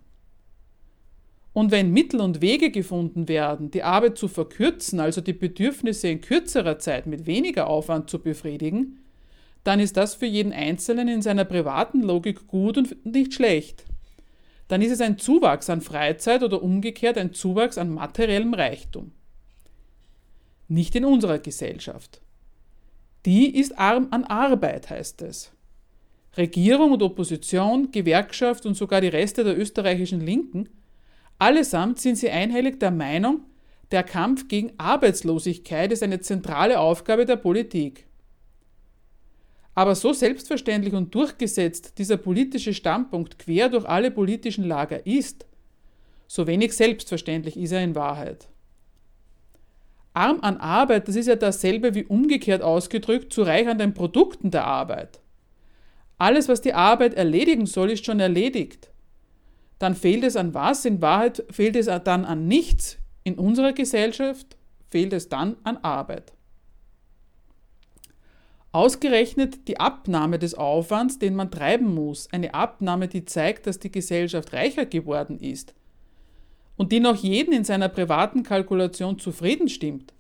[1.56, 6.20] Und wenn Mittel und Wege gefunden werden, die Arbeit zu verkürzen, also die Bedürfnisse in
[6.20, 9.00] kürzerer Zeit mit weniger Aufwand zu befriedigen,
[9.64, 13.86] dann ist das für jeden Einzelnen in seiner privaten Logik gut und nicht schlecht.
[14.68, 19.14] Dann ist es ein Zuwachs an Freizeit oder umgekehrt ein Zuwachs an materiellem Reichtum.
[20.68, 22.20] Nicht in unserer Gesellschaft.
[23.26, 25.54] Die ist arm an Arbeit, heißt es.
[26.36, 30.68] Regierung und Opposition, Gewerkschaft und sogar die Reste der österreichischen Linken
[31.38, 33.42] Allesamt sind sie einhellig der Meinung,
[33.92, 38.08] der Kampf gegen Arbeitslosigkeit ist eine zentrale Aufgabe der Politik.
[39.74, 45.46] Aber so selbstverständlich und durchgesetzt dieser politische Standpunkt quer durch alle politischen Lager ist,
[46.28, 48.48] so wenig selbstverständlich ist er in Wahrheit.
[50.14, 54.50] Arm an Arbeit, das ist ja dasselbe wie umgekehrt ausgedrückt zu reich an den Produkten
[54.50, 55.20] der Arbeit.
[56.18, 58.90] Alles, was die Arbeit erledigen soll, ist schon erledigt
[59.80, 60.86] dann fehlt es an was?
[60.86, 62.98] In Wahrheit fehlt es dann an nichts.
[63.24, 64.58] In unserer Gesellschaft
[64.90, 66.34] fehlt es dann an Arbeit.
[68.72, 73.92] Ausgerechnet die Abnahme des Aufwands, den man treiben muss, eine Abnahme, die zeigt, dass die
[73.92, 75.74] Gesellschaft reicher geworden ist
[76.76, 80.14] und die noch jeden in seiner privaten Kalkulation zufrieden stimmt,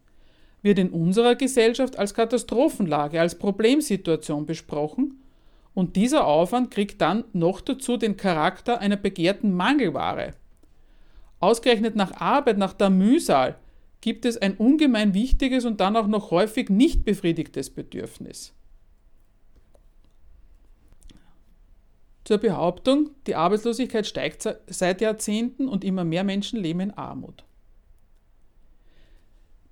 [0.62, 5.22] wird in unserer Gesellschaft als Katastrophenlage, als Problemsituation besprochen
[5.75, 10.33] und dieser Aufwand kriegt dann noch dazu den Charakter einer begehrten Mangelware.
[11.39, 13.59] Ausgerechnet nach Arbeit, nach der Mühsal,
[14.01, 18.53] gibt es ein ungemein wichtiges und dann auch noch häufig nicht befriedigtes Bedürfnis.
[22.23, 27.43] Zur Behauptung, die Arbeitslosigkeit steigt seit Jahrzehnten und immer mehr Menschen leben in Armut.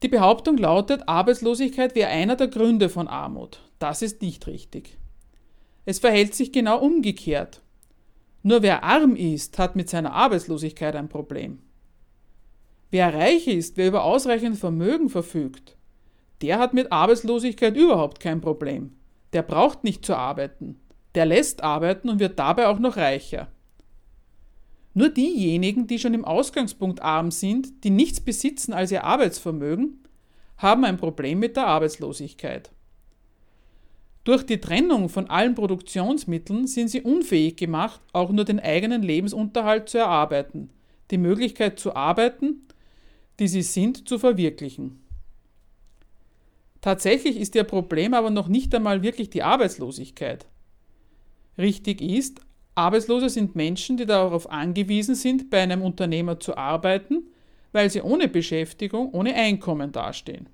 [0.04, 3.62] Die Behauptung lautet, Arbeitslosigkeit wäre einer der Gründe von Armut.
[3.80, 4.98] Das ist nicht richtig.
[5.86, 7.62] Es verhält sich genau umgekehrt.
[8.42, 11.60] Nur wer arm ist, hat mit seiner Arbeitslosigkeit ein Problem.
[12.92, 15.78] Wer reich ist, wer über ausreichend Vermögen verfügt,
[16.42, 18.92] der hat mit Arbeitslosigkeit überhaupt kein Problem.
[19.32, 20.80] Der braucht nicht zu arbeiten.
[21.16, 23.48] Der lässt arbeiten und wird dabei auch noch reicher.
[24.94, 30.04] Nur diejenigen, die schon im Ausgangspunkt arm sind, die nichts besitzen als ihr Arbeitsvermögen,
[30.58, 32.73] haben ein Problem mit der Arbeitslosigkeit.
[34.24, 39.90] Durch die Trennung von allen Produktionsmitteln sind sie unfähig gemacht, auch nur den eigenen Lebensunterhalt
[39.90, 40.70] zu erarbeiten,
[41.12, 42.68] die Möglichkeit zu arbeiten,
[43.40, 45.02] die sie sind, zu verwirklichen.
[46.80, 50.46] Tatsächlich ist ihr Problem aber noch nicht einmal wirklich die Arbeitslosigkeit.
[51.58, 52.42] Richtig ist,
[52.76, 57.24] Arbeitslose sind Menschen, die darauf angewiesen sind, bei einem Unternehmer zu arbeiten,
[57.72, 60.48] weil sie ohne Beschäftigung, ohne Einkommen dastehen.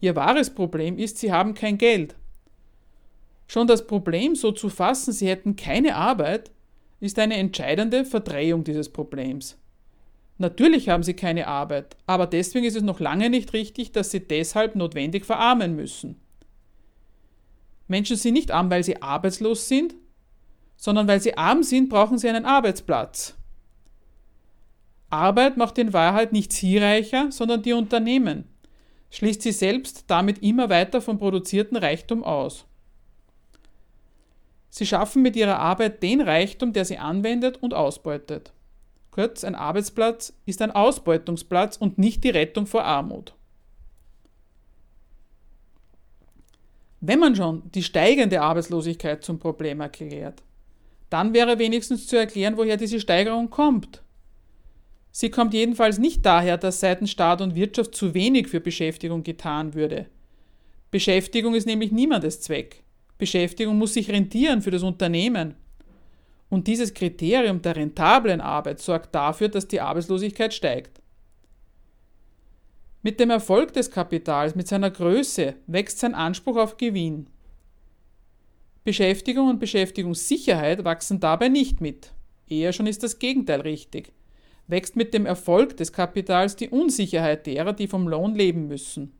[0.00, 2.16] Ihr wahres Problem ist, sie haben kein Geld.
[3.48, 6.50] Schon das Problem so zu fassen, sie hätten keine Arbeit,
[7.00, 9.56] ist eine entscheidende Verdrehung dieses Problems.
[10.36, 14.20] Natürlich haben sie keine Arbeit, aber deswegen ist es noch lange nicht richtig, dass sie
[14.20, 16.20] deshalb notwendig verarmen müssen.
[17.88, 19.94] Menschen sind nicht arm, weil sie arbeitslos sind,
[20.76, 23.34] sondern weil sie arm sind, brauchen sie einen Arbeitsplatz.
[25.10, 28.44] Arbeit macht in Wahrheit nicht sie reicher, sondern die Unternehmen,
[29.10, 32.66] schließt sie selbst damit immer weiter vom produzierten Reichtum aus.
[34.70, 38.52] Sie schaffen mit ihrer Arbeit den Reichtum, der sie anwendet und ausbeutet.
[39.10, 43.34] Kurz, ein Arbeitsplatz ist ein Ausbeutungsplatz und nicht die Rettung vor Armut.
[47.00, 50.42] Wenn man schon die steigende Arbeitslosigkeit zum Problem erklärt,
[51.10, 54.02] dann wäre wenigstens zu erklären, woher diese Steigerung kommt.
[55.10, 59.74] Sie kommt jedenfalls nicht daher, dass seitens Staat und Wirtschaft zu wenig für Beschäftigung getan
[59.74, 60.06] würde.
[60.90, 62.84] Beschäftigung ist nämlich niemandes Zweck.
[63.18, 65.54] Beschäftigung muss sich rentieren für das Unternehmen.
[66.48, 71.02] Und dieses Kriterium der rentablen Arbeit sorgt dafür, dass die Arbeitslosigkeit steigt.
[73.02, 77.26] Mit dem Erfolg des Kapitals, mit seiner Größe, wächst sein Anspruch auf Gewinn.
[78.84, 82.12] Beschäftigung und Beschäftigungssicherheit wachsen dabei nicht mit.
[82.48, 84.12] Eher schon ist das Gegenteil richtig.
[84.66, 89.17] Wächst mit dem Erfolg des Kapitals die Unsicherheit derer, die vom Lohn leben müssen.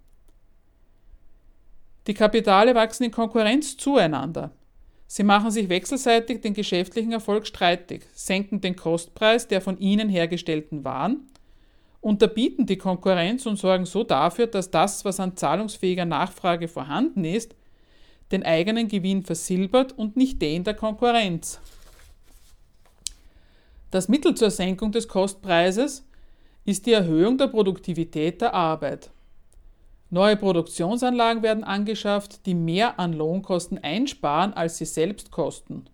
[2.09, 4.51] Die Kapitale wachsen in Konkurrenz zueinander.
[5.07, 10.85] Sie machen sich wechselseitig den geschäftlichen Erfolg streitig, senken den Kostpreis der von ihnen hergestellten
[10.85, 11.29] Waren,
[12.01, 17.55] unterbieten die Konkurrenz und sorgen so dafür, dass das, was an zahlungsfähiger Nachfrage vorhanden ist,
[18.33, 21.61] den eigenen Gewinn versilbert und nicht den der Konkurrenz.
[23.91, 26.07] Das Mittel zur Senkung des Kostpreises
[26.65, 29.11] ist die Erhöhung der Produktivität der Arbeit.
[30.11, 35.85] Neue Produktionsanlagen werden angeschafft, die mehr an Lohnkosten einsparen, als sie selbst kosten.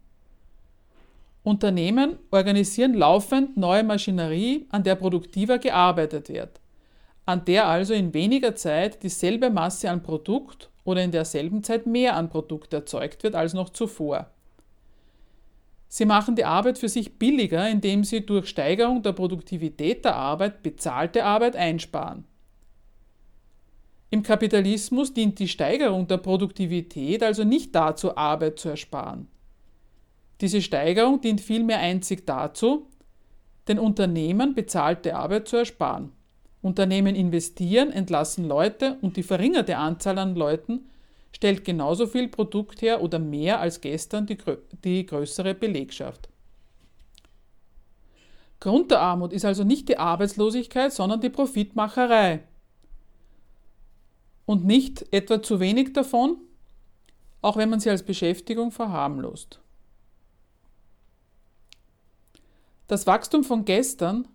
[1.42, 6.60] Unternehmen organisieren laufend neue Maschinerie, an der produktiver gearbeitet wird,
[7.26, 12.16] an der also in weniger Zeit dieselbe Masse an Produkt oder in derselben Zeit mehr
[12.16, 14.30] an Produkt erzeugt wird als noch zuvor.
[15.88, 20.62] Sie machen die Arbeit für sich billiger, indem sie durch Steigerung der Produktivität der Arbeit
[20.62, 22.24] bezahlte Arbeit einsparen.
[24.14, 29.26] Im Kapitalismus dient die Steigerung der Produktivität also nicht dazu, Arbeit zu ersparen.
[30.40, 32.86] Diese Steigerung dient vielmehr einzig dazu,
[33.66, 36.12] den Unternehmen bezahlte Arbeit zu ersparen.
[36.62, 40.88] Unternehmen investieren, entlassen Leute und die verringerte Anzahl an Leuten
[41.32, 44.38] stellt genauso viel Produkt her oder mehr als gestern die,
[44.84, 46.28] die größere Belegschaft.
[48.60, 52.44] Grund der Armut ist also nicht die Arbeitslosigkeit, sondern die Profitmacherei
[54.46, 56.38] und nicht etwa zu wenig davon,
[57.42, 59.60] auch wenn man sie als Beschäftigung verharmlost.
[62.86, 64.28] Das Wachstum von gestern,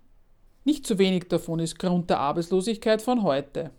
[0.64, 3.72] nicht zu wenig davon, ist Grund der Arbeitslosigkeit von heute.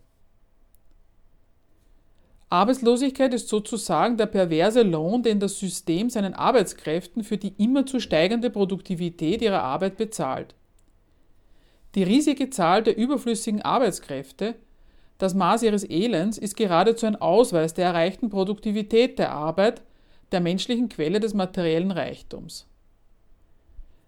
[2.49, 8.01] Arbeitslosigkeit ist sozusagen der perverse Lohn, den das System seinen Arbeitskräften für die immer zu
[8.01, 10.57] steigende Produktivität ihrer Arbeit bezahlt.
[11.95, 14.57] Die riesige Zahl der überflüssigen Arbeitskräfte
[15.21, 19.83] das Maß ihres Elends ist geradezu ein Ausweis der erreichten Produktivität der Arbeit,
[20.33, 22.67] der menschlichen Quelle des materiellen Reichtums.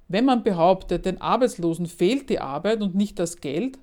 [0.09, 3.79] Wenn man behauptet, den Arbeitslosen fehlt die Arbeit und nicht das Geld,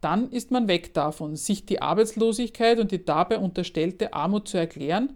[0.00, 5.12] dann ist man weg davon, sich die Arbeitslosigkeit und die dabei unterstellte Armut zu erklären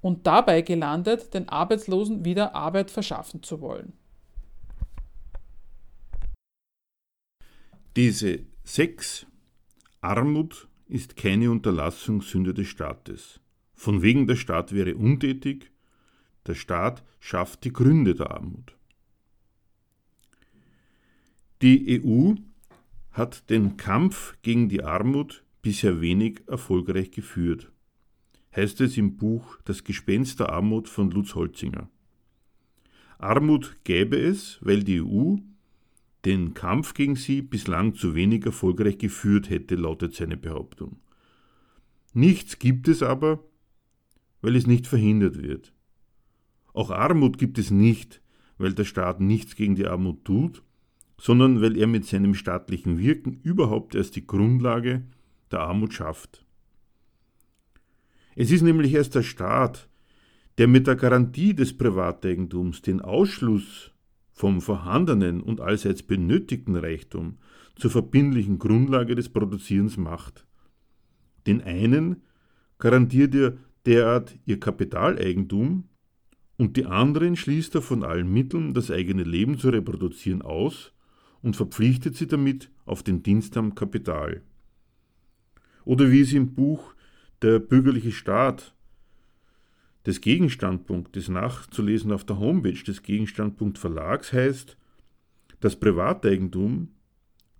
[0.00, 3.92] und dabei gelandet, den Arbeitslosen wieder Arbeit verschaffen zu wollen.
[7.96, 9.26] Diese sechs
[10.04, 13.40] Armut ist keine Unterlassungssünde des Staates.
[13.72, 15.72] Von wegen der Staat wäre untätig,
[16.46, 18.76] der Staat schafft die Gründe der Armut.
[21.62, 22.34] Die EU
[23.12, 27.72] hat den Kampf gegen die Armut bisher wenig erfolgreich geführt,
[28.54, 31.88] heißt es im Buch Das Gespenst der Armut von Lutz Holzinger.
[33.16, 35.36] Armut gäbe es, weil die EU
[36.24, 40.96] den Kampf gegen sie bislang zu wenig erfolgreich geführt hätte, lautet seine Behauptung.
[42.12, 43.42] Nichts gibt es aber,
[44.40, 45.72] weil es nicht verhindert wird.
[46.72, 48.20] Auch Armut gibt es nicht,
[48.58, 50.62] weil der Staat nichts gegen die Armut tut,
[51.18, 55.04] sondern weil er mit seinem staatlichen Wirken überhaupt erst die Grundlage
[55.50, 56.44] der Armut schafft.
[58.36, 59.88] Es ist nämlich erst der Staat,
[60.58, 63.93] der mit der Garantie des Privateigentums den Ausschluss
[64.34, 67.38] vom vorhandenen und allseits benötigten Reichtum
[67.76, 70.44] zur verbindlichen Grundlage des Produzierens macht.
[71.46, 72.22] Den einen
[72.78, 73.56] garantiert ihr
[73.86, 75.84] derart ihr Kapitaleigentum
[76.56, 80.92] und die anderen schließt er von allen Mitteln, das eigene Leben zu reproduzieren, aus
[81.42, 84.42] und verpflichtet sie damit auf den Dienst am Kapital.
[85.84, 86.94] Oder wie es im Buch
[87.42, 88.74] Der bürgerliche Staat
[90.06, 94.76] des Gegenstandpunktes nachzulesen auf der Homepage des Gegenstandpunkt Verlags heißt,
[95.60, 96.88] das Privateigentum,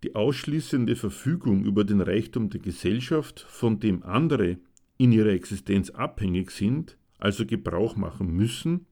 [0.02, 4.58] die ausschließende Verfügung über den Reichtum der Gesellschaft, von dem andere
[4.98, 8.86] in ihrer Existenz abhängig sind, also Gebrauch machen müssen,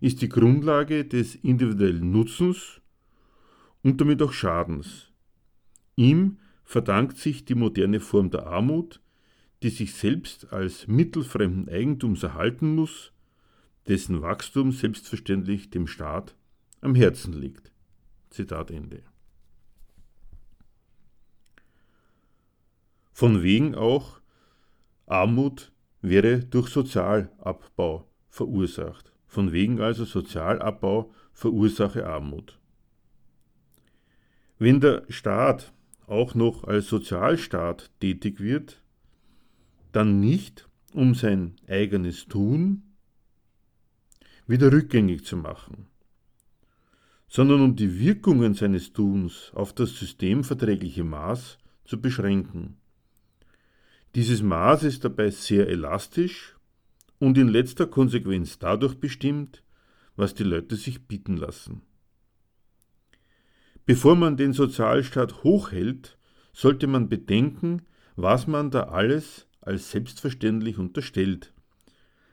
[0.00, 2.80] ist die Grundlage des individuellen Nutzens
[3.82, 5.12] und damit auch Schadens.
[5.94, 9.00] Ihm verdankt sich die moderne Form der Armut,
[9.62, 13.12] die sich selbst als mittelfremden Eigentums erhalten muss,
[13.88, 16.34] dessen Wachstum selbstverständlich dem Staat
[16.80, 17.72] am Herzen liegt.
[18.30, 19.02] Zitat Ende.
[23.12, 24.20] Von wegen auch,
[25.06, 29.10] Armut wäre durch Sozialabbau verursacht.
[29.26, 32.58] Von wegen also Sozialabbau verursache Armut.
[34.58, 35.72] Wenn der Staat
[36.06, 38.82] auch noch als Sozialstaat tätig wird,
[39.96, 42.82] dann nicht, um sein eigenes Tun
[44.46, 45.86] wieder rückgängig zu machen,
[47.28, 52.76] sondern um die Wirkungen seines Tuns auf das systemverträgliche Maß zu beschränken.
[54.14, 56.56] Dieses Maß ist dabei sehr elastisch
[57.18, 59.62] und in letzter Konsequenz dadurch bestimmt,
[60.14, 61.80] was die Leute sich bieten lassen.
[63.86, 66.18] Bevor man den Sozialstaat hochhält,
[66.52, 67.82] sollte man bedenken,
[68.14, 71.52] was man da alles als selbstverständlich unterstellt.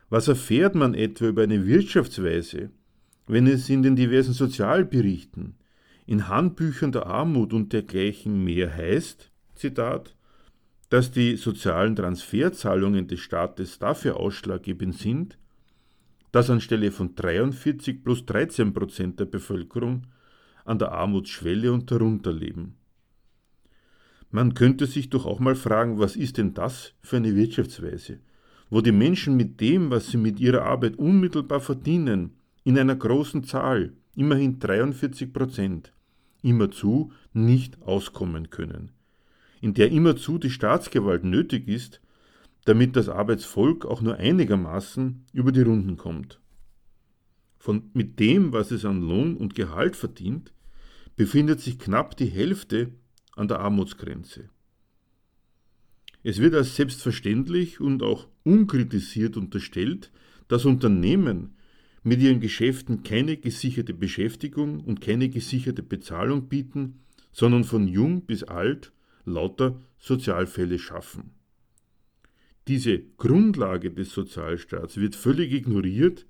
[0.10, 2.70] Was erfährt man etwa über eine Wirtschaftsweise,
[3.28, 5.56] wenn es in den diversen Sozialberichten,
[6.06, 10.16] in Handbüchern der Armut und dergleichen mehr heißt, Zitat,
[10.90, 15.40] dass die sozialen Transferzahlungen des Staates dafür ausschlaggebend sind,
[16.32, 20.08] dass anstelle von 43 plus 13 Prozent der Bevölkerung
[20.66, 22.76] an der Armutsschwelle und darunter leben.
[24.36, 28.18] Man könnte sich doch auch mal fragen, was ist denn das für eine Wirtschaftsweise,
[28.72, 32.32] wo die Menschen mit dem, was sie mit ihrer Arbeit unmittelbar verdienen,
[32.64, 35.94] in einer großen Zahl, immerhin 43 Prozent,
[36.42, 38.92] immerzu nicht auskommen können,
[39.62, 42.02] in der immerzu die Staatsgewalt nötig ist,
[42.66, 46.40] damit das Arbeitsvolk auch nur einigermaßen über die Runden kommt.
[47.60, 50.52] Von, mit dem, was es an Lohn und Gehalt verdient,
[51.16, 52.94] befindet sich knapp die Hälfte
[53.36, 54.50] an der Armutsgrenze.
[56.24, 60.12] Es wird als selbstverständlich und auch unkritisiert unterstellt,
[60.48, 61.56] dass Unternehmen
[62.04, 67.00] mit ihren Geschäften keine gesicherte Beschäftigung und keine gesicherte Bezahlung bieten,
[67.32, 68.92] sondern von jung bis alt
[69.26, 71.32] lauter Sozialfälle schaffen.
[72.68, 76.26] Diese Grundlage des Sozialstaats wird völlig ignoriert,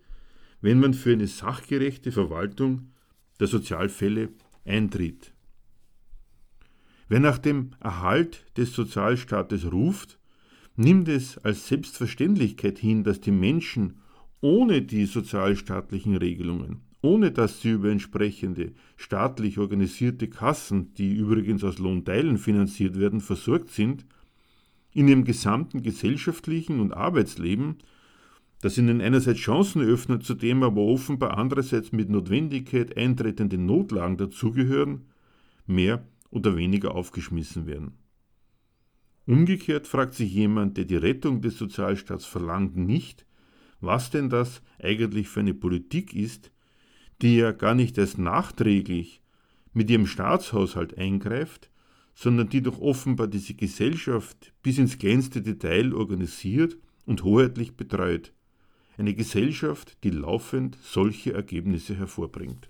[0.61, 2.93] wenn man für eine sachgerechte Verwaltung
[3.39, 4.29] der Sozialfälle
[4.65, 5.32] eintritt.
[7.13, 10.17] Wer nach dem Erhalt des Sozialstaates ruft,
[10.75, 13.99] nimmt es als Selbstverständlichkeit hin, dass die Menschen
[14.41, 21.77] ohne die sozialstaatlichen Regelungen, ohne dass sie über entsprechende staatlich organisierte Kassen, die übrigens aus
[21.77, 24.07] Lohnteilen finanziert werden, versorgt sind,
[24.91, 27.75] in ihrem gesamten gesellschaftlichen und Arbeitsleben
[28.61, 35.01] das ihnen einerseits Chancen öffnet, zudem aber offenbar andererseits mit Notwendigkeit eintretende Notlagen dazugehören,
[35.67, 36.03] mehr
[36.33, 37.93] oder weniger aufgeschmissen werden.
[39.25, 43.25] Umgekehrt fragt sich jemand, der die Rettung des Sozialstaats verlangt, nicht,
[43.79, 46.51] was denn das eigentlich für eine Politik ist,
[47.21, 49.21] die ja gar nicht erst nachträglich
[49.71, 51.69] mit ihrem Staatshaushalt eingreift,
[52.15, 58.33] sondern die doch offenbar diese Gesellschaft bis ins kleinste Detail organisiert und hoheitlich betreut
[58.97, 62.69] eine Gesellschaft, die laufend solche Ergebnisse hervorbringt.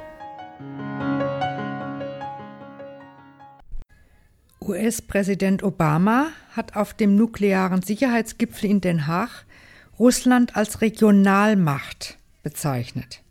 [4.63, 9.45] US-Präsident Obama hat auf dem nuklearen Sicherheitsgipfel in Den Haag
[9.97, 13.21] Russland als Regionalmacht bezeichnet.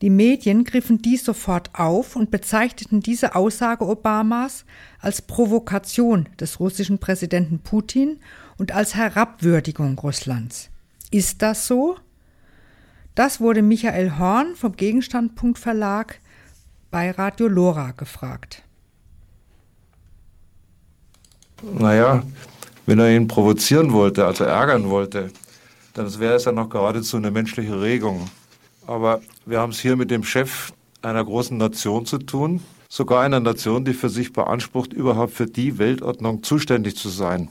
[0.00, 4.64] Die Medien griffen dies sofort auf und bezeichneten diese Aussage Obamas
[4.98, 8.18] als Provokation des russischen Präsidenten Putin
[8.58, 10.70] und als Herabwürdigung Russlands.
[11.12, 11.96] Ist das so?
[13.14, 16.18] Das wurde Michael Horn vom Gegenstandpunkt Verlag
[16.90, 18.64] bei Radio Lora gefragt.
[21.62, 22.22] Naja,
[22.86, 25.30] wenn er ihn provozieren wollte, also ärgern wollte,
[25.94, 28.28] dann wäre es ja noch geradezu eine menschliche Regung.
[28.86, 33.40] Aber wir haben es hier mit dem Chef einer großen Nation zu tun, sogar einer
[33.40, 37.48] Nation, die für sich beansprucht, überhaupt für die Weltordnung zuständig zu sein.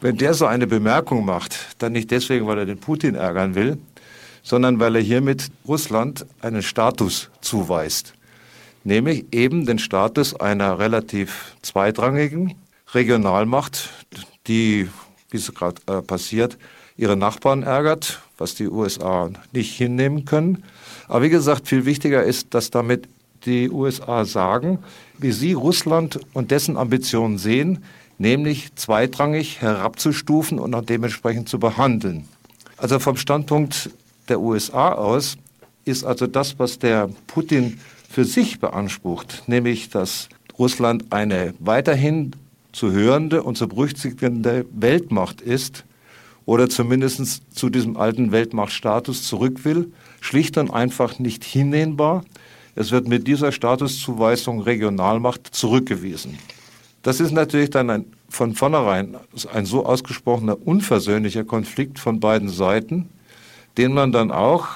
[0.00, 3.76] Wenn der so eine Bemerkung macht, dann nicht deswegen, weil er den Putin ärgern will,
[4.42, 8.14] sondern weil er hiermit Russland einen Status zuweist.
[8.82, 12.54] Nämlich eben den Status einer relativ zweitrangigen
[12.94, 13.90] Regionalmacht,
[14.46, 14.88] die,
[15.30, 16.58] wie es gerade äh, passiert,
[16.96, 20.64] ihre Nachbarn ärgert, was die USA nicht hinnehmen können.
[21.08, 23.08] Aber wie gesagt, viel wichtiger ist, dass damit
[23.44, 24.80] die USA sagen,
[25.18, 27.84] wie sie Russland und dessen Ambitionen sehen,
[28.18, 32.28] nämlich zweitrangig herabzustufen und auch dementsprechend zu behandeln.
[32.76, 33.90] Also vom Standpunkt
[34.28, 35.36] der USA aus
[35.84, 40.28] ist also das, was der Putin für sich beansprucht, nämlich dass
[40.58, 42.32] Russland eine weiterhin
[42.72, 45.84] zu hörende und zu berücksichtigende Weltmacht ist
[46.46, 52.24] oder zumindest zu diesem alten Weltmachtstatus zurück will, schlicht und einfach nicht hinnehmbar.
[52.74, 56.38] Es wird mit dieser Statuszuweisung Regionalmacht zurückgewiesen.
[57.02, 59.16] Das ist natürlich dann ein, von vornherein
[59.52, 63.08] ein so ausgesprochener unversöhnlicher Konflikt von beiden Seiten,
[63.78, 64.68] den man dann auch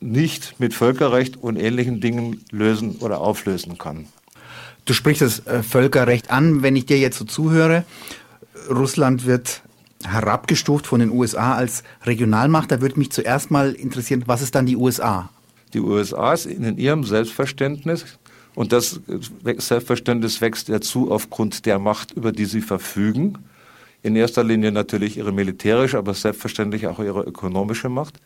[0.00, 4.06] nicht mit Völkerrecht und ähnlichen Dingen lösen oder auflösen kann.
[4.84, 7.84] Du sprichst das äh, Völkerrecht an, wenn ich dir jetzt so zuhöre.
[8.68, 9.62] Russland wird
[10.04, 12.70] herabgestuft von den USA als Regionalmacht.
[12.70, 15.30] Da würde mich zuerst mal interessieren, was ist dann die USA?
[15.74, 18.04] Die USA ist in ihrem Selbstverständnis
[18.54, 19.00] und das
[19.56, 23.38] Selbstverständnis wächst dazu aufgrund der Macht, über die sie verfügen.
[24.02, 28.20] In erster Linie natürlich ihre militärische, aber selbstverständlich auch ihre ökonomische Macht.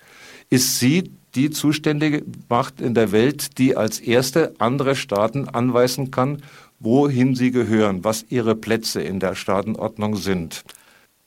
[0.51, 6.43] Ist sie die zuständige Macht in der Welt, die als erste andere Staaten anweisen kann,
[6.81, 10.65] wohin sie gehören, was ihre Plätze in der Staatenordnung sind.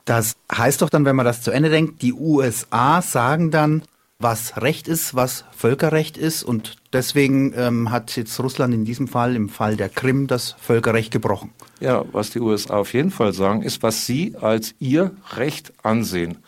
[0.06, 3.84] Das heißt doch dann, wenn man das zu Ende denkt, die USA sagen dann,
[4.18, 9.36] was Recht ist, was Völkerrecht ist und deswegen ähm, hat jetzt Russland in diesem Fall,
[9.36, 11.52] im Fall der Krim, das Völkerrecht gebrochen.
[11.80, 16.40] Ja, was die USA auf jeden Fall sagen, ist, was sie als ihr Recht ansehen.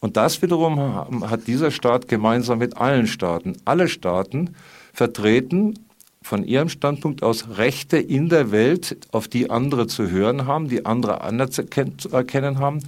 [0.00, 3.56] Und das wiederum hat dieser Staat gemeinsam mit allen Staaten.
[3.64, 4.54] Alle Staaten
[4.92, 5.74] vertreten
[6.22, 10.86] von ihrem Standpunkt aus Rechte in der Welt, auf die andere zu hören haben, die
[10.86, 12.80] andere anzuerkennen haben.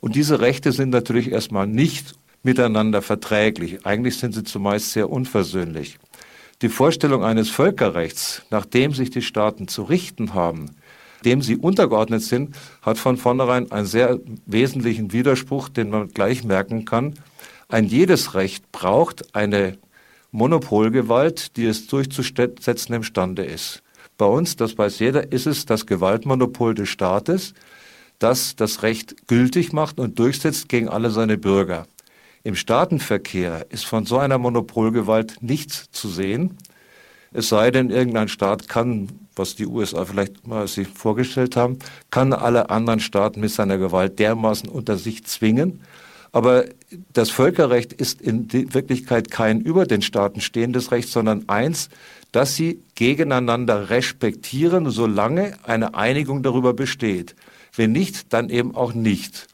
[0.00, 3.86] Und diese Rechte sind natürlich erstmal nicht miteinander verträglich.
[3.86, 5.98] Eigentlich sind sie zumeist sehr unversöhnlich.
[6.62, 10.70] Die Vorstellung eines Völkerrechts, nach dem sich die Staaten zu richten haben,
[11.24, 16.84] dem sie untergeordnet sind, hat von vornherein einen sehr wesentlichen Widerspruch, den man gleich merken
[16.84, 17.14] kann.
[17.68, 19.78] Ein jedes Recht braucht eine
[20.32, 23.82] Monopolgewalt, die es durchzusetzen imstande ist.
[24.16, 27.54] Bei uns, das weiß jeder, ist es das Gewaltmonopol des Staates,
[28.18, 31.86] das das Recht gültig macht und durchsetzt gegen alle seine Bürger.
[32.42, 36.56] Im Staatenverkehr ist von so einer Monopolgewalt nichts zu sehen.
[37.32, 39.08] Es sei denn, irgendein Staat kann,
[39.40, 41.78] was die USA vielleicht mal sich vorgestellt haben,
[42.10, 45.80] kann alle anderen Staaten mit seiner Gewalt dermaßen unter sich zwingen.
[46.32, 46.66] Aber
[47.12, 51.88] das Völkerrecht ist in Wirklichkeit kein über den Staaten stehendes Recht, sondern eins,
[52.30, 57.34] dass sie gegeneinander respektieren, solange eine Einigung darüber besteht.
[57.74, 59.48] Wenn nicht, dann eben auch nicht.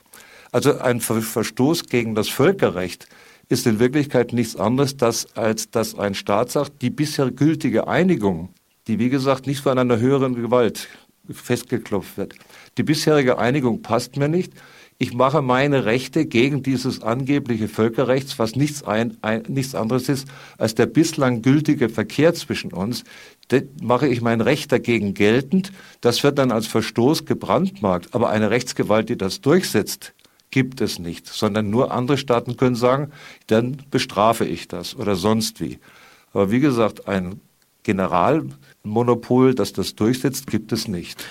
[0.53, 3.09] Also ein Verstoß gegen das Völkerrecht
[3.49, 4.97] ist in Wirklichkeit nichts anderes,
[5.35, 8.51] als dass ein Staat sagt, die bisher gültige Einigung,
[8.87, 10.89] die wie gesagt nicht von einer höheren Gewalt
[11.31, 12.35] festgeklopft wird,
[12.79, 14.53] die bisherige Einigung passt mir nicht.
[14.99, 20.27] Ich mache meine Rechte gegen dieses angebliche Völkerrechts, was nichts, ein, ein, nichts anderes ist
[20.57, 23.05] als der bislang gültige Verkehr zwischen uns.
[23.49, 25.71] Das mache ich mein Recht dagegen geltend.
[26.01, 28.15] Das wird dann als Verstoß gebrandmarkt.
[28.15, 30.15] Aber eine Rechtsgewalt, die das durchsetzt,
[30.51, 33.11] gibt es nicht, sondern nur andere Staaten können sagen,
[33.49, 35.79] dann bestrafe ich das oder sonst wie.
[36.33, 37.43] Aber wie gesagt, ein
[38.87, 41.25] Generalmonopol, das das durchsetzt, gibt es nicht.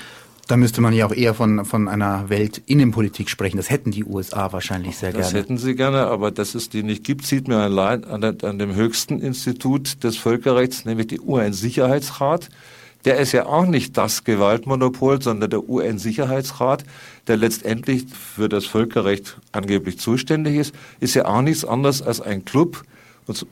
[0.47, 3.57] Da müsste man ja auch eher von, von einer Weltinnenpolitik sprechen.
[3.57, 5.33] Das hätten die USA wahrscheinlich sehr das gerne.
[5.33, 8.59] Das hätten sie gerne, aber dass es die nicht gibt, sieht man allein an, an
[8.59, 12.49] dem höchsten Institut des Völkerrechts, nämlich die UN-Sicherheitsrat.
[13.05, 16.83] Der ist ja auch nicht das Gewaltmonopol, sondern der UN-Sicherheitsrat,
[17.27, 22.45] der letztendlich für das Völkerrecht angeblich zuständig ist, ist ja auch nichts anderes als ein
[22.45, 22.83] Club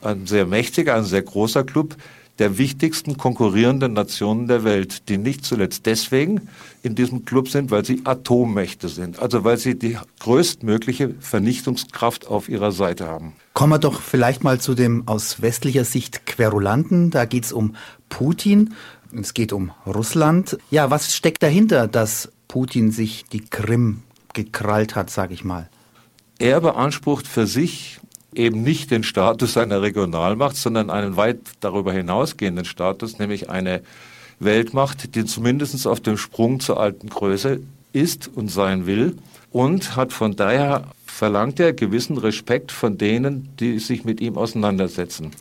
[0.02, 1.96] ein sehr mächtiger, ein sehr großer Club
[2.40, 6.42] der wichtigsten konkurrierenden Nationen der Welt, die nicht zuletzt deswegen
[6.82, 12.50] in diesem Club sind, weil sie Atommächte sind, also weil sie die größtmögliche Vernichtungskraft auf
[12.50, 13.34] ihrer Seite haben.
[13.54, 17.12] Kommen wir doch vielleicht mal zu dem aus westlicher Sicht Querulanten.
[17.12, 17.76] Da geht es um
[18.10, 18.74] Putin,
[19.16, 20.58] es geht um Russland.
[20.72, 24.02] Ja, was steckt dahinter, dass Putin sich die Krim
[24.34, 25.70] gekrallt hat, sage ich mal?
[26.40, 28.00] Er beansprucht für sich
[28.36, 33.82] eben nicht den Status einer Regionalmacht, sondern einen weit darüber hinausgehenden Status, nämlich eine
[34.40, 37.62] Weltmacht, die zumindest auf dem Sprung zur alten Größe
[37.94, 39.18] ist und sein will
[39.52, 45.32] und hat von daher verlangt er gewissen Respekt von denen, die sich mit ihm auseinandersetzen.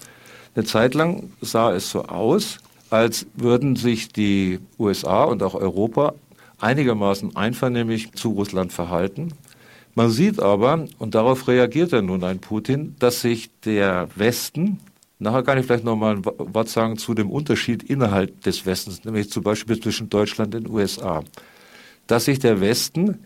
[0.55, 2.59] Eine Zeit lang sah es so aus,
[2.91, 6.15] als würden sich die USA und auch Europa
[6.61, 9.33] einigermaßen einvernehmlich zu Russland verhalten.
[9.95, 14.81] Man sieht aber, und darauf reagiert er nun ein Putin, dass sich der Westen,
[15.19, 19.31] nachher kann ich vielleicht nochmal ein Wort sagen zu dem Unterschied innerhalb des Westens, nämlich
[19.31, 21.23] zum Beispiel zwischen Deutschland und den USA,
[22.07, 23.19] dass sich der Westen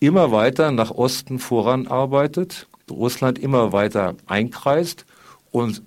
[0.00, 5.04] immer weiter nach Osten voranarbeitet, Russland immer weiter einkreist
[5.50, 5.82] und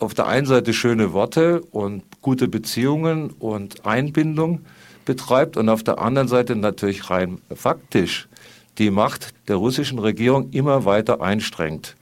[0.00, 4.60] auf der einen Seite schöne Worte und gute Beziehungen und Einbindung
[5.04, 8.28] betreibt und auf der anderen Seite natürlich rein faktisch
[8.78, 11.96] die Macht der russischen Regierung immer weiter einstrengt.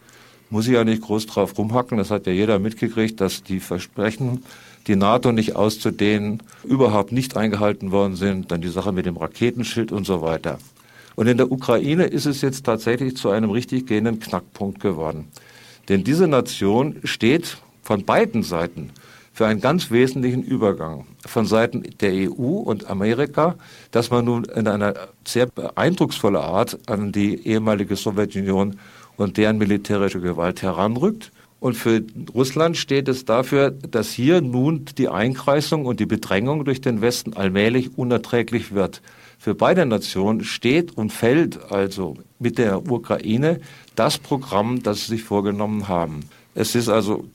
[0.50, 4.44] Muss ich ja nicht groß drauf rumhacken, das hat ja jeder mitgekriegt, dass die Versprechen,
[4.86, 9.90] die NATO nicht auszudehnen, überhaupt nicht eingehalten worden sind, dann die Sache mit dem Raketenschild
[9.90, 10.58] und so weiter.
[11.16, 15.28] Und in der Ukraine ist es jetzt tatsächlich zu einem richtig gehenden Knackpunkt geworden.
[15.88, 18.90] Denn diese Nation steht von beiden Seiten
[19.36, 23.56] für einen ganz wesentlichen Übergang von Seiten der EU und Amerika,
[23.90, 24.94] dass man nun in einer
[25.26, 28.78] sehr eindrucksvollen Art an die ehemalige Sowjetunion
[29.18, 31.32] und deren militärische Gewalt heranrückt.
[31.60, 32.02] Und für
[32.34, 37.34] Russland steht es dafür, dass hier nun die Einkreisung und die Bedrängung durch den Westen
[37.34, 39.02] allmählich unerträglich wird.
[39.38, 43.60] Für beide Nationen steht und fällt also mit der Ukraine
[43.96, 46.20] das Programm, das sie sich vorgenommen haben.
[46.54, 47.26] Es ist also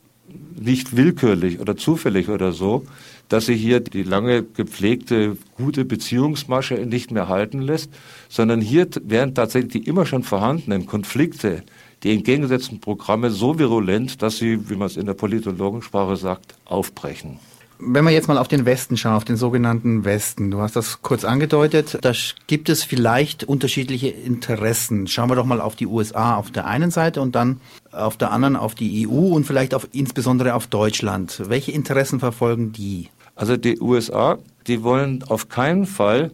[0.58, 2.84] nicht willkürlich oder zufällig oder so,
[3.28, 7.90] dass sie hier die lange gepflegte gute Beziehungsmasche nicht mehr halten lässt,
[8.28, 11.62] sondern hier werden tatsächlich die immer schon vorhandenen Konflikte,
[12.02, 17.38] die entgegengesetzten Programme so virulent, dass sie, wie man es in der Politologensprache sagt, aufbrechen.
[17.84, 21.02] Wenn wir jetzt mal auf den Westen schauen, auf den sogenannten Westen, du hast das
[21.02, 22.12] kurz angedeutet, da
[22.46, 25.08] gibt es vielleicht unterschiedliche Interessen.
[25.08, 27.60] Schauen wir doch mal auf die USA auf der einen Seite und dann
[27.90, 31.42] auf der anderen auf die EU und vielleicht auf, insbesondere auf Deutschland.
[31.48, 33.08] Welche Interessen verfolgen die?
[33.34, 36.30] Also die USA, die wollen auf keinen Fall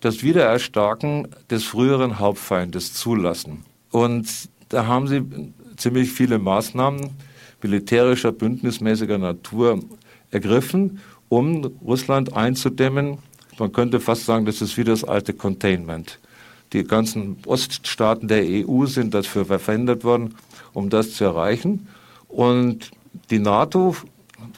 [0.00, 3.64] das Wiedererstarken des früheren Hauptfeindes zulassen.
[3.92, 4.26] Und
[4.68, 5.22] da haben sie
[5.76, 7.10] ziemlich viele Maßnahmen
[7.62, 9.80] militärischer, bündnismäßiger Natur
[10.30, 13.18] ergriffen, um Russland einzudämmen.
[13.58, 16.18] Man könnte fast sagen, das ist wie das alte Containment.
[16.72, 20.34] Die ganzen Oststaaten der EU sind dafür verwendet worden,
[20.74, 21.88] um das zu erreichen.
[22.28, 22.90] Und
[23.30, 23.96] die NATO,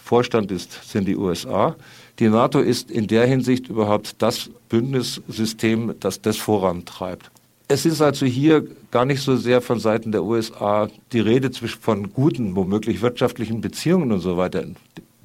[0.03, 1.77] Vorstand ist, sind die USA.
[2.19, 7.31] Die NATO ist in der Hinsicht überhaupt das Bündnissystem, das das vorantreibt.
[7.69, 12.13] Es ist also hier gar nicht so sehr von Seiten der USA die Rede von
[12.13, 14.65] guten, womöglich wirtschaftlichen Beziehungen und so weiter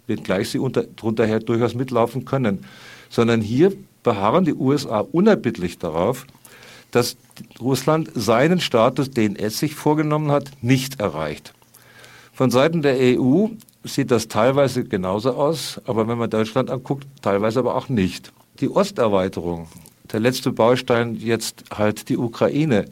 [0.07, 2.65] wenngleich sie unter, drunter her durchaus mitlaufen können,
[3.09, 6.25] sondern hier beharren die USA unerbittlich darauf,
[6.91, 7.17] dass
[7.59, 11.53] Russland seinen Status, den es sich vorgenommen hat, nicht erreicht.
[12.33, 13.47] Von Seiten der EU
[13.83, 18.31] sieht das teilweise genauso aus, aber wenn man Deutschland anguckt, teilweise aber auch nicht.
[18.59, 19.67] Die Osterweiterung,
[20.11, 22.85] der letzte Baustein jetzt halt die Ukraine.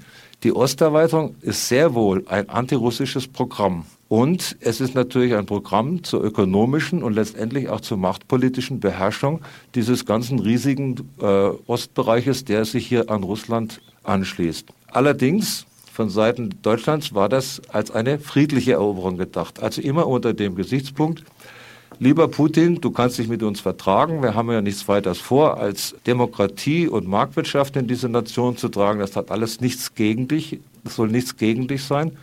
[0.43, 3.85] Die Osterweiterung ist sehr wohl ein antirussisches Programm.
[4.09, 9.41] Und es ist natürlich ein Programm zur ökonomischen und letztendlich auch zur machtpolitischen Beherrschung
[9.73, 11.25] dieses ganzen riesigen äh,
[11.65, 14.67] Ostbereiches, der sich hier an Russland anschließt.
[14.87, 19.63] Allerdings von Seiten Deutschlands war das als eine friedliche Eroberung gedacht.
[19.63, 21.23] Also immer unter dem Gesichtspunkt,
[21.99, 24.21] lieber Putin, du kannst dich mit uns vertragen.
[24.21, 28.99] Wir haben ja nichts weiteres vor, als Demokratie und Marktwirtschaft in diese Nation zu tragen.
[28.99, 30.59] Das hat alles nichts gegen dich.
[30.83, 32.17] Das soll nichts gegen dich sein.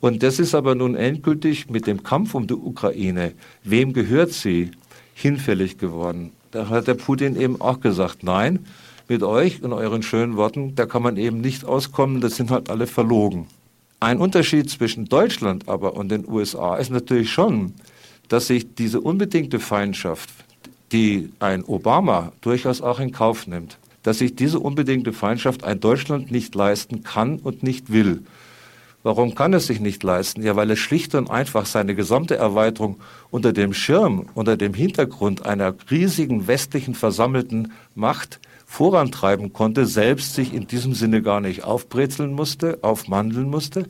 [0.00, 4.72] Und das ist aber nun endgültig mit dem Kampf um die Ukraine, wem gehört sie,
[5.14, 6.32] hinfällig geworden.
[6.50, 8.66] Da hat der Putin eben auch gesagt, nein,
[9.08, 12.68] mit euch und euren schönen Worten, da kann man eben nicht auskommen, das sind halt
[12.68, 13.46] alle verlogen.
[14.00, 17.74] Ein Unterschied zwischen Deutschland aber und den USA ist natürlich schon,
[18.32, 20.30] dass sich diese unbedingte Feindschaft,
[20.90, 26.30] die ein Obama durchaus auch in Kauf nimmt, dass sich diese unbedingte Feindschaft ein Deutschland
[26.30, 28.22] nicht leisten kann und nicht will.
[29.02, 30.42] Warum kann es sich nicht leisten?
[30.42, 35.44] Ja, weil es schlicht und einfach seine gesamte Erweiterung unter dem Schirm, unter dem Hintergrund
[35.44, 38.40] einer riesigen westlichen versammelten Macht
[38.72, 43.84] vorantreiben konnte, selbst sich in diesem Sinne gar nicht aufbrezeln musste, aufmandeln musste,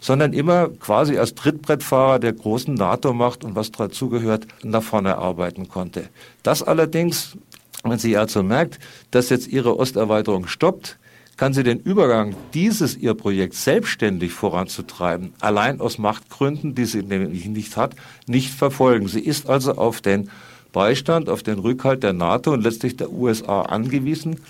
[0.00, 6.08] sondern immer quasi als Trittbrettfahrer der großen NATO-Macht und was dazugehört, nach vorne arbeiten konnte.
[6.44, 7.36] Das allerdings,
[7.82, 8.78] wenn sie also merkt,
[9.10, 11.00] dass jetzt ihre Osterweiterung stoppt,
[11.36, 17.46] kann sie den Übergang dieses ihr Projekt selbstständig voranzutreiben, allein aus Machtgründen, die sie nämlich
[17.46, 17.96] nicht hat,
[18.28, 19.08] nicht verfolgen.
[19.08, 20.30] Sie ist also auf den
[20.72, 24.40] Beistand, auf den Rückhalt der NATO und letztlich der USA angewiesen,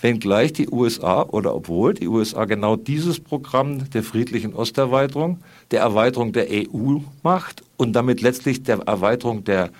[0.00, 5.38] wenngleich die USA oder obwohl die USA genau dieses Programm der friedlichen Osterweiterung,
[5.70, 9.70] der Erweiterung der EU macht und damit letztlich der Erweiterung der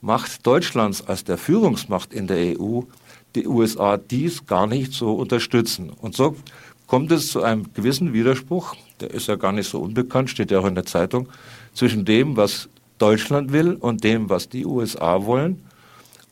[0.00, 2.82] Macht Deutschlands als der Führungsmacht in der EU
[3.34, 5.90] die USA dies gar nicht so unterstützen.
[5.90, 6.36] Und so
[6.86, 10.60] kommt es zu einem gewissen Widerspruch, der ist ja gar nicht so unbekannt, steht ja
[10.60, 11.28] auch in der Zeitung,
[11.74, 12.68] zwischen dem, was
[12.98, 15.64] Deutschland will und dem, was die USA wollen.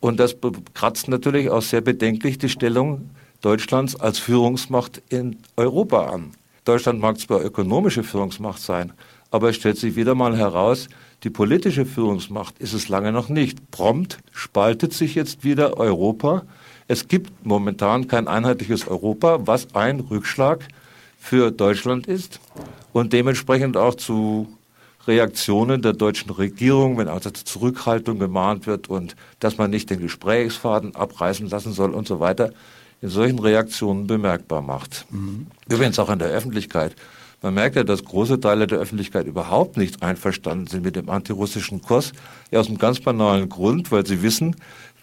[0.01, 0.37] Und das
[0.75, 3.11] kratzt natürlich auch sehr bedenklich die Stellung
[3.41, 6.33] Deutschlands als Führungsmacht in Europa an.
[6.65, 8.93] Deutschland mag zwar ökonomische Führungsmacht sein,
[9.31, 10.89] aber es stellt sich wieder mal heraus,
[11.23, 13.71] die politische Führungsmacht ist es lange noch nicht.
[13.71, 16.43] Prompt spaltet sich jetzt wieder Europa
[16.89, 20.69] es gibt momentan kein einheitliches Europa, was ein Rückschlag
[21.19, 22.39] für Deutschland ist
[22.93, 24.47] und dementsprechend auch zu
[25.07, 30.01] Reaktionen der deutschen Regierung, wenn also zur Zurückhaltung gemahnt wird und dass man nicht den
[30.01, 32.53] Gesprächsfaden abreißen lassen soll und so weiter,
[33.03, 35.07] in solchen Reaktionen bemerkbar macht.
[35.11, 35.47] Mhm.
[35.69, 36.97] Übrigens auch in der Öffentlichkeit.
[37.43, 41.83] Man merkt ja, dass große Teile der Öffentlichkeit überhaupt nicht einverstanden sind mit dem antirussischen
[41.83, 42.13] Kurs.
[42.51, 44.57] Ja, aus einem ganz banalen Grund, weil sie wissen,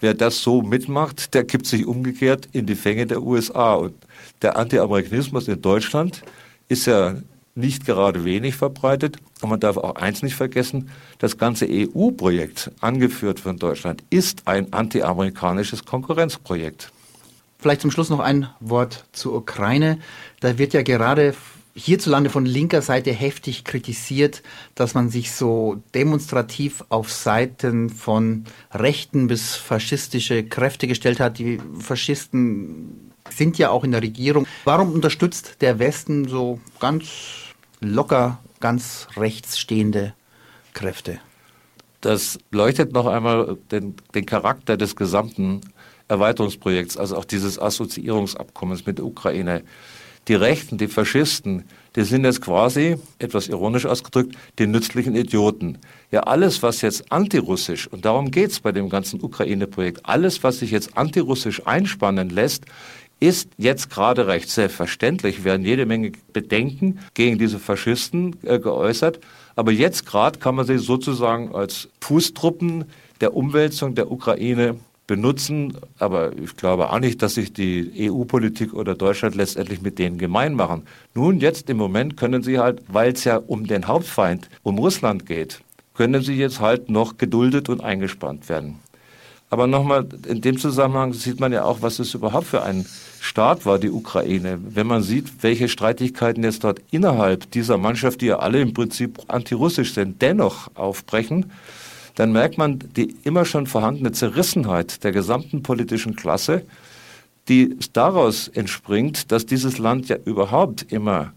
[0.04, 3.72] Wer das so mitmacht, der kippt sich umgekehrt in die Fänge der USA.
[3.72, 3.94] Und
[4.42, 6.20] der Anti-Amerikanismus in Deutschland
[6.68, 7.14] ist ja
[7.54, 9.16] nicht gerade wenig verbreitet.
[9.40, 14.72] Und man darf auch eins nicht vergessen, das ganze EU-Projekt, angeführt von Deutschland, ist ein
[14.72, 16.92] anti-amerikanisches Konkurrenzprojekt.
[17.58, 19.98] Vielleicht zum Schluss noch ein Wort zur Ukraine.
[20.40, 21.34] Da wird ja gerade
[21.74, 24.42] hierzulande von linker Seite heftig kritisiert,
[24.74, 31.38] dass man sich so demonstrativ auf Seiten von rechten bis faschistische Kräfte gestellt hat.
[31.38, 34.46] Die Faschisten sind ja auch in der Regierung.
[34.64, 37.43] Warum unterstützt der Westen so ganz
[37.88, 40.14] locker, ganz rechts stehende
[40.72, 41.18] Kräfte?
[42.00, 45.60] Das leuchtet noch einmal den, den Charakter des gesamten
[46.08, 49.62] Erweiterungsprojekts, also auch dieses Assoziierungsabkommens mit der Ukraine
[50.28, 51.64] die Rechten, die Faschisten,
[51.96, 55.78] die sind jetzt quasi, etwas ironisch ausgedrückt, die nützlichen Idioten.
[56.10, 60.70] Ja, alles, was jetzt antirussisch, und darum geht's bei dem ganzen Ukraine-Projekt, alles, was sich
[60.70, 62.64] jetzt antirussisch einspannen lässt,
[63.20, 69.20] ist jetzt gerade recht selbstverständlich, werden jede Menge Bedenken gegen diese Faschisten äh, geäußert.
[69.56, 72.84] Aber jetzt gerade kann man sie sozusagen als Fußtruppen
[73.20, 78.94] der Umwälzung der Ukraine benutzen, aber ich glaube auch nicht, dass sich die EU-Politik oder
[78.94, 80.84] Deutschland letztendlich mit denen gemein machen.
[81.14, 85.26] Nun, jetzt im Moment können sie halt, weil es ja um den Hauptfeind, um Russland
[85.26, 85.60] geht,
[85.94, 88.78] können sie jetzt halt noch geduldet und eingespannt werden.
[89.50, 92.86] Aber nochmal, in dem Zusammenhang sieht man ja auch, was es überhaupt für ein
[93.20, 94.58] Staat war, die Ukraine.
[94.62, 99.20] Wenn man sieht, welche Streitigkeiten jetzt dort innerhalb dieser Mannschaft, die ja alle im Prinzip
[99.28, 101.52] antirussisch sind, dennoch aufbrechen,
[102.16, 106.64] dann merkt man die immer schon vorhandene Zerrissenheit der gesamten politischen Klasse,
[107.48, 111.32] die daraus entspringt, dass dieses Land ja überhaupt immer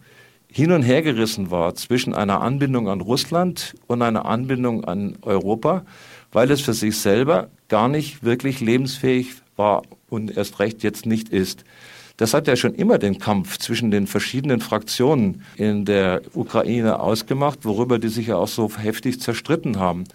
[0.50, 5.86] hin und her gerissen war zwischen einer Anbindung an Russland und einer Anbindung an Europa,
[6.32, 11.30] weil es für sich selber gar nicht wirklich lebensfähig war und erst recht jetzt nicht
[11.30, 11.64] ist.
[12.18, 17.60] Das hat ja schon immer den Kampf zwischen den verschiedenen Fraktionen in der Ukraine ausgemacht,
[17.64, 20.06] worüber die sich ja auch so heftig zerstritten haben.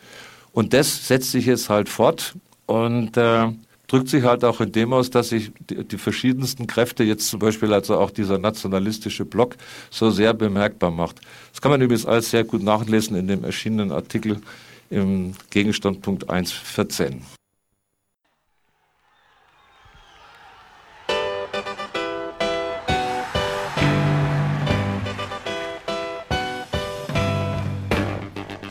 [0.52, 2.34] Und das setzt sich jetzt halt fort
[2.66, 3.48] und äh,
[3.86, 7.38] drückt sich halt auch in dem aus, dass sich die, die, verschiedensten Kräfte jetzt zum
[7.38, 9.56] Beispiel also auch dieser nationalistische Block
[9.90, 11.20] so sehr bemerkbar macht.
[11.52, 14.40] Das kann man übrigens alles sehr gut nachlesen in dem erschienenen Artikel
[14.90, 17.20] im Gegenstandpunkt 1.14.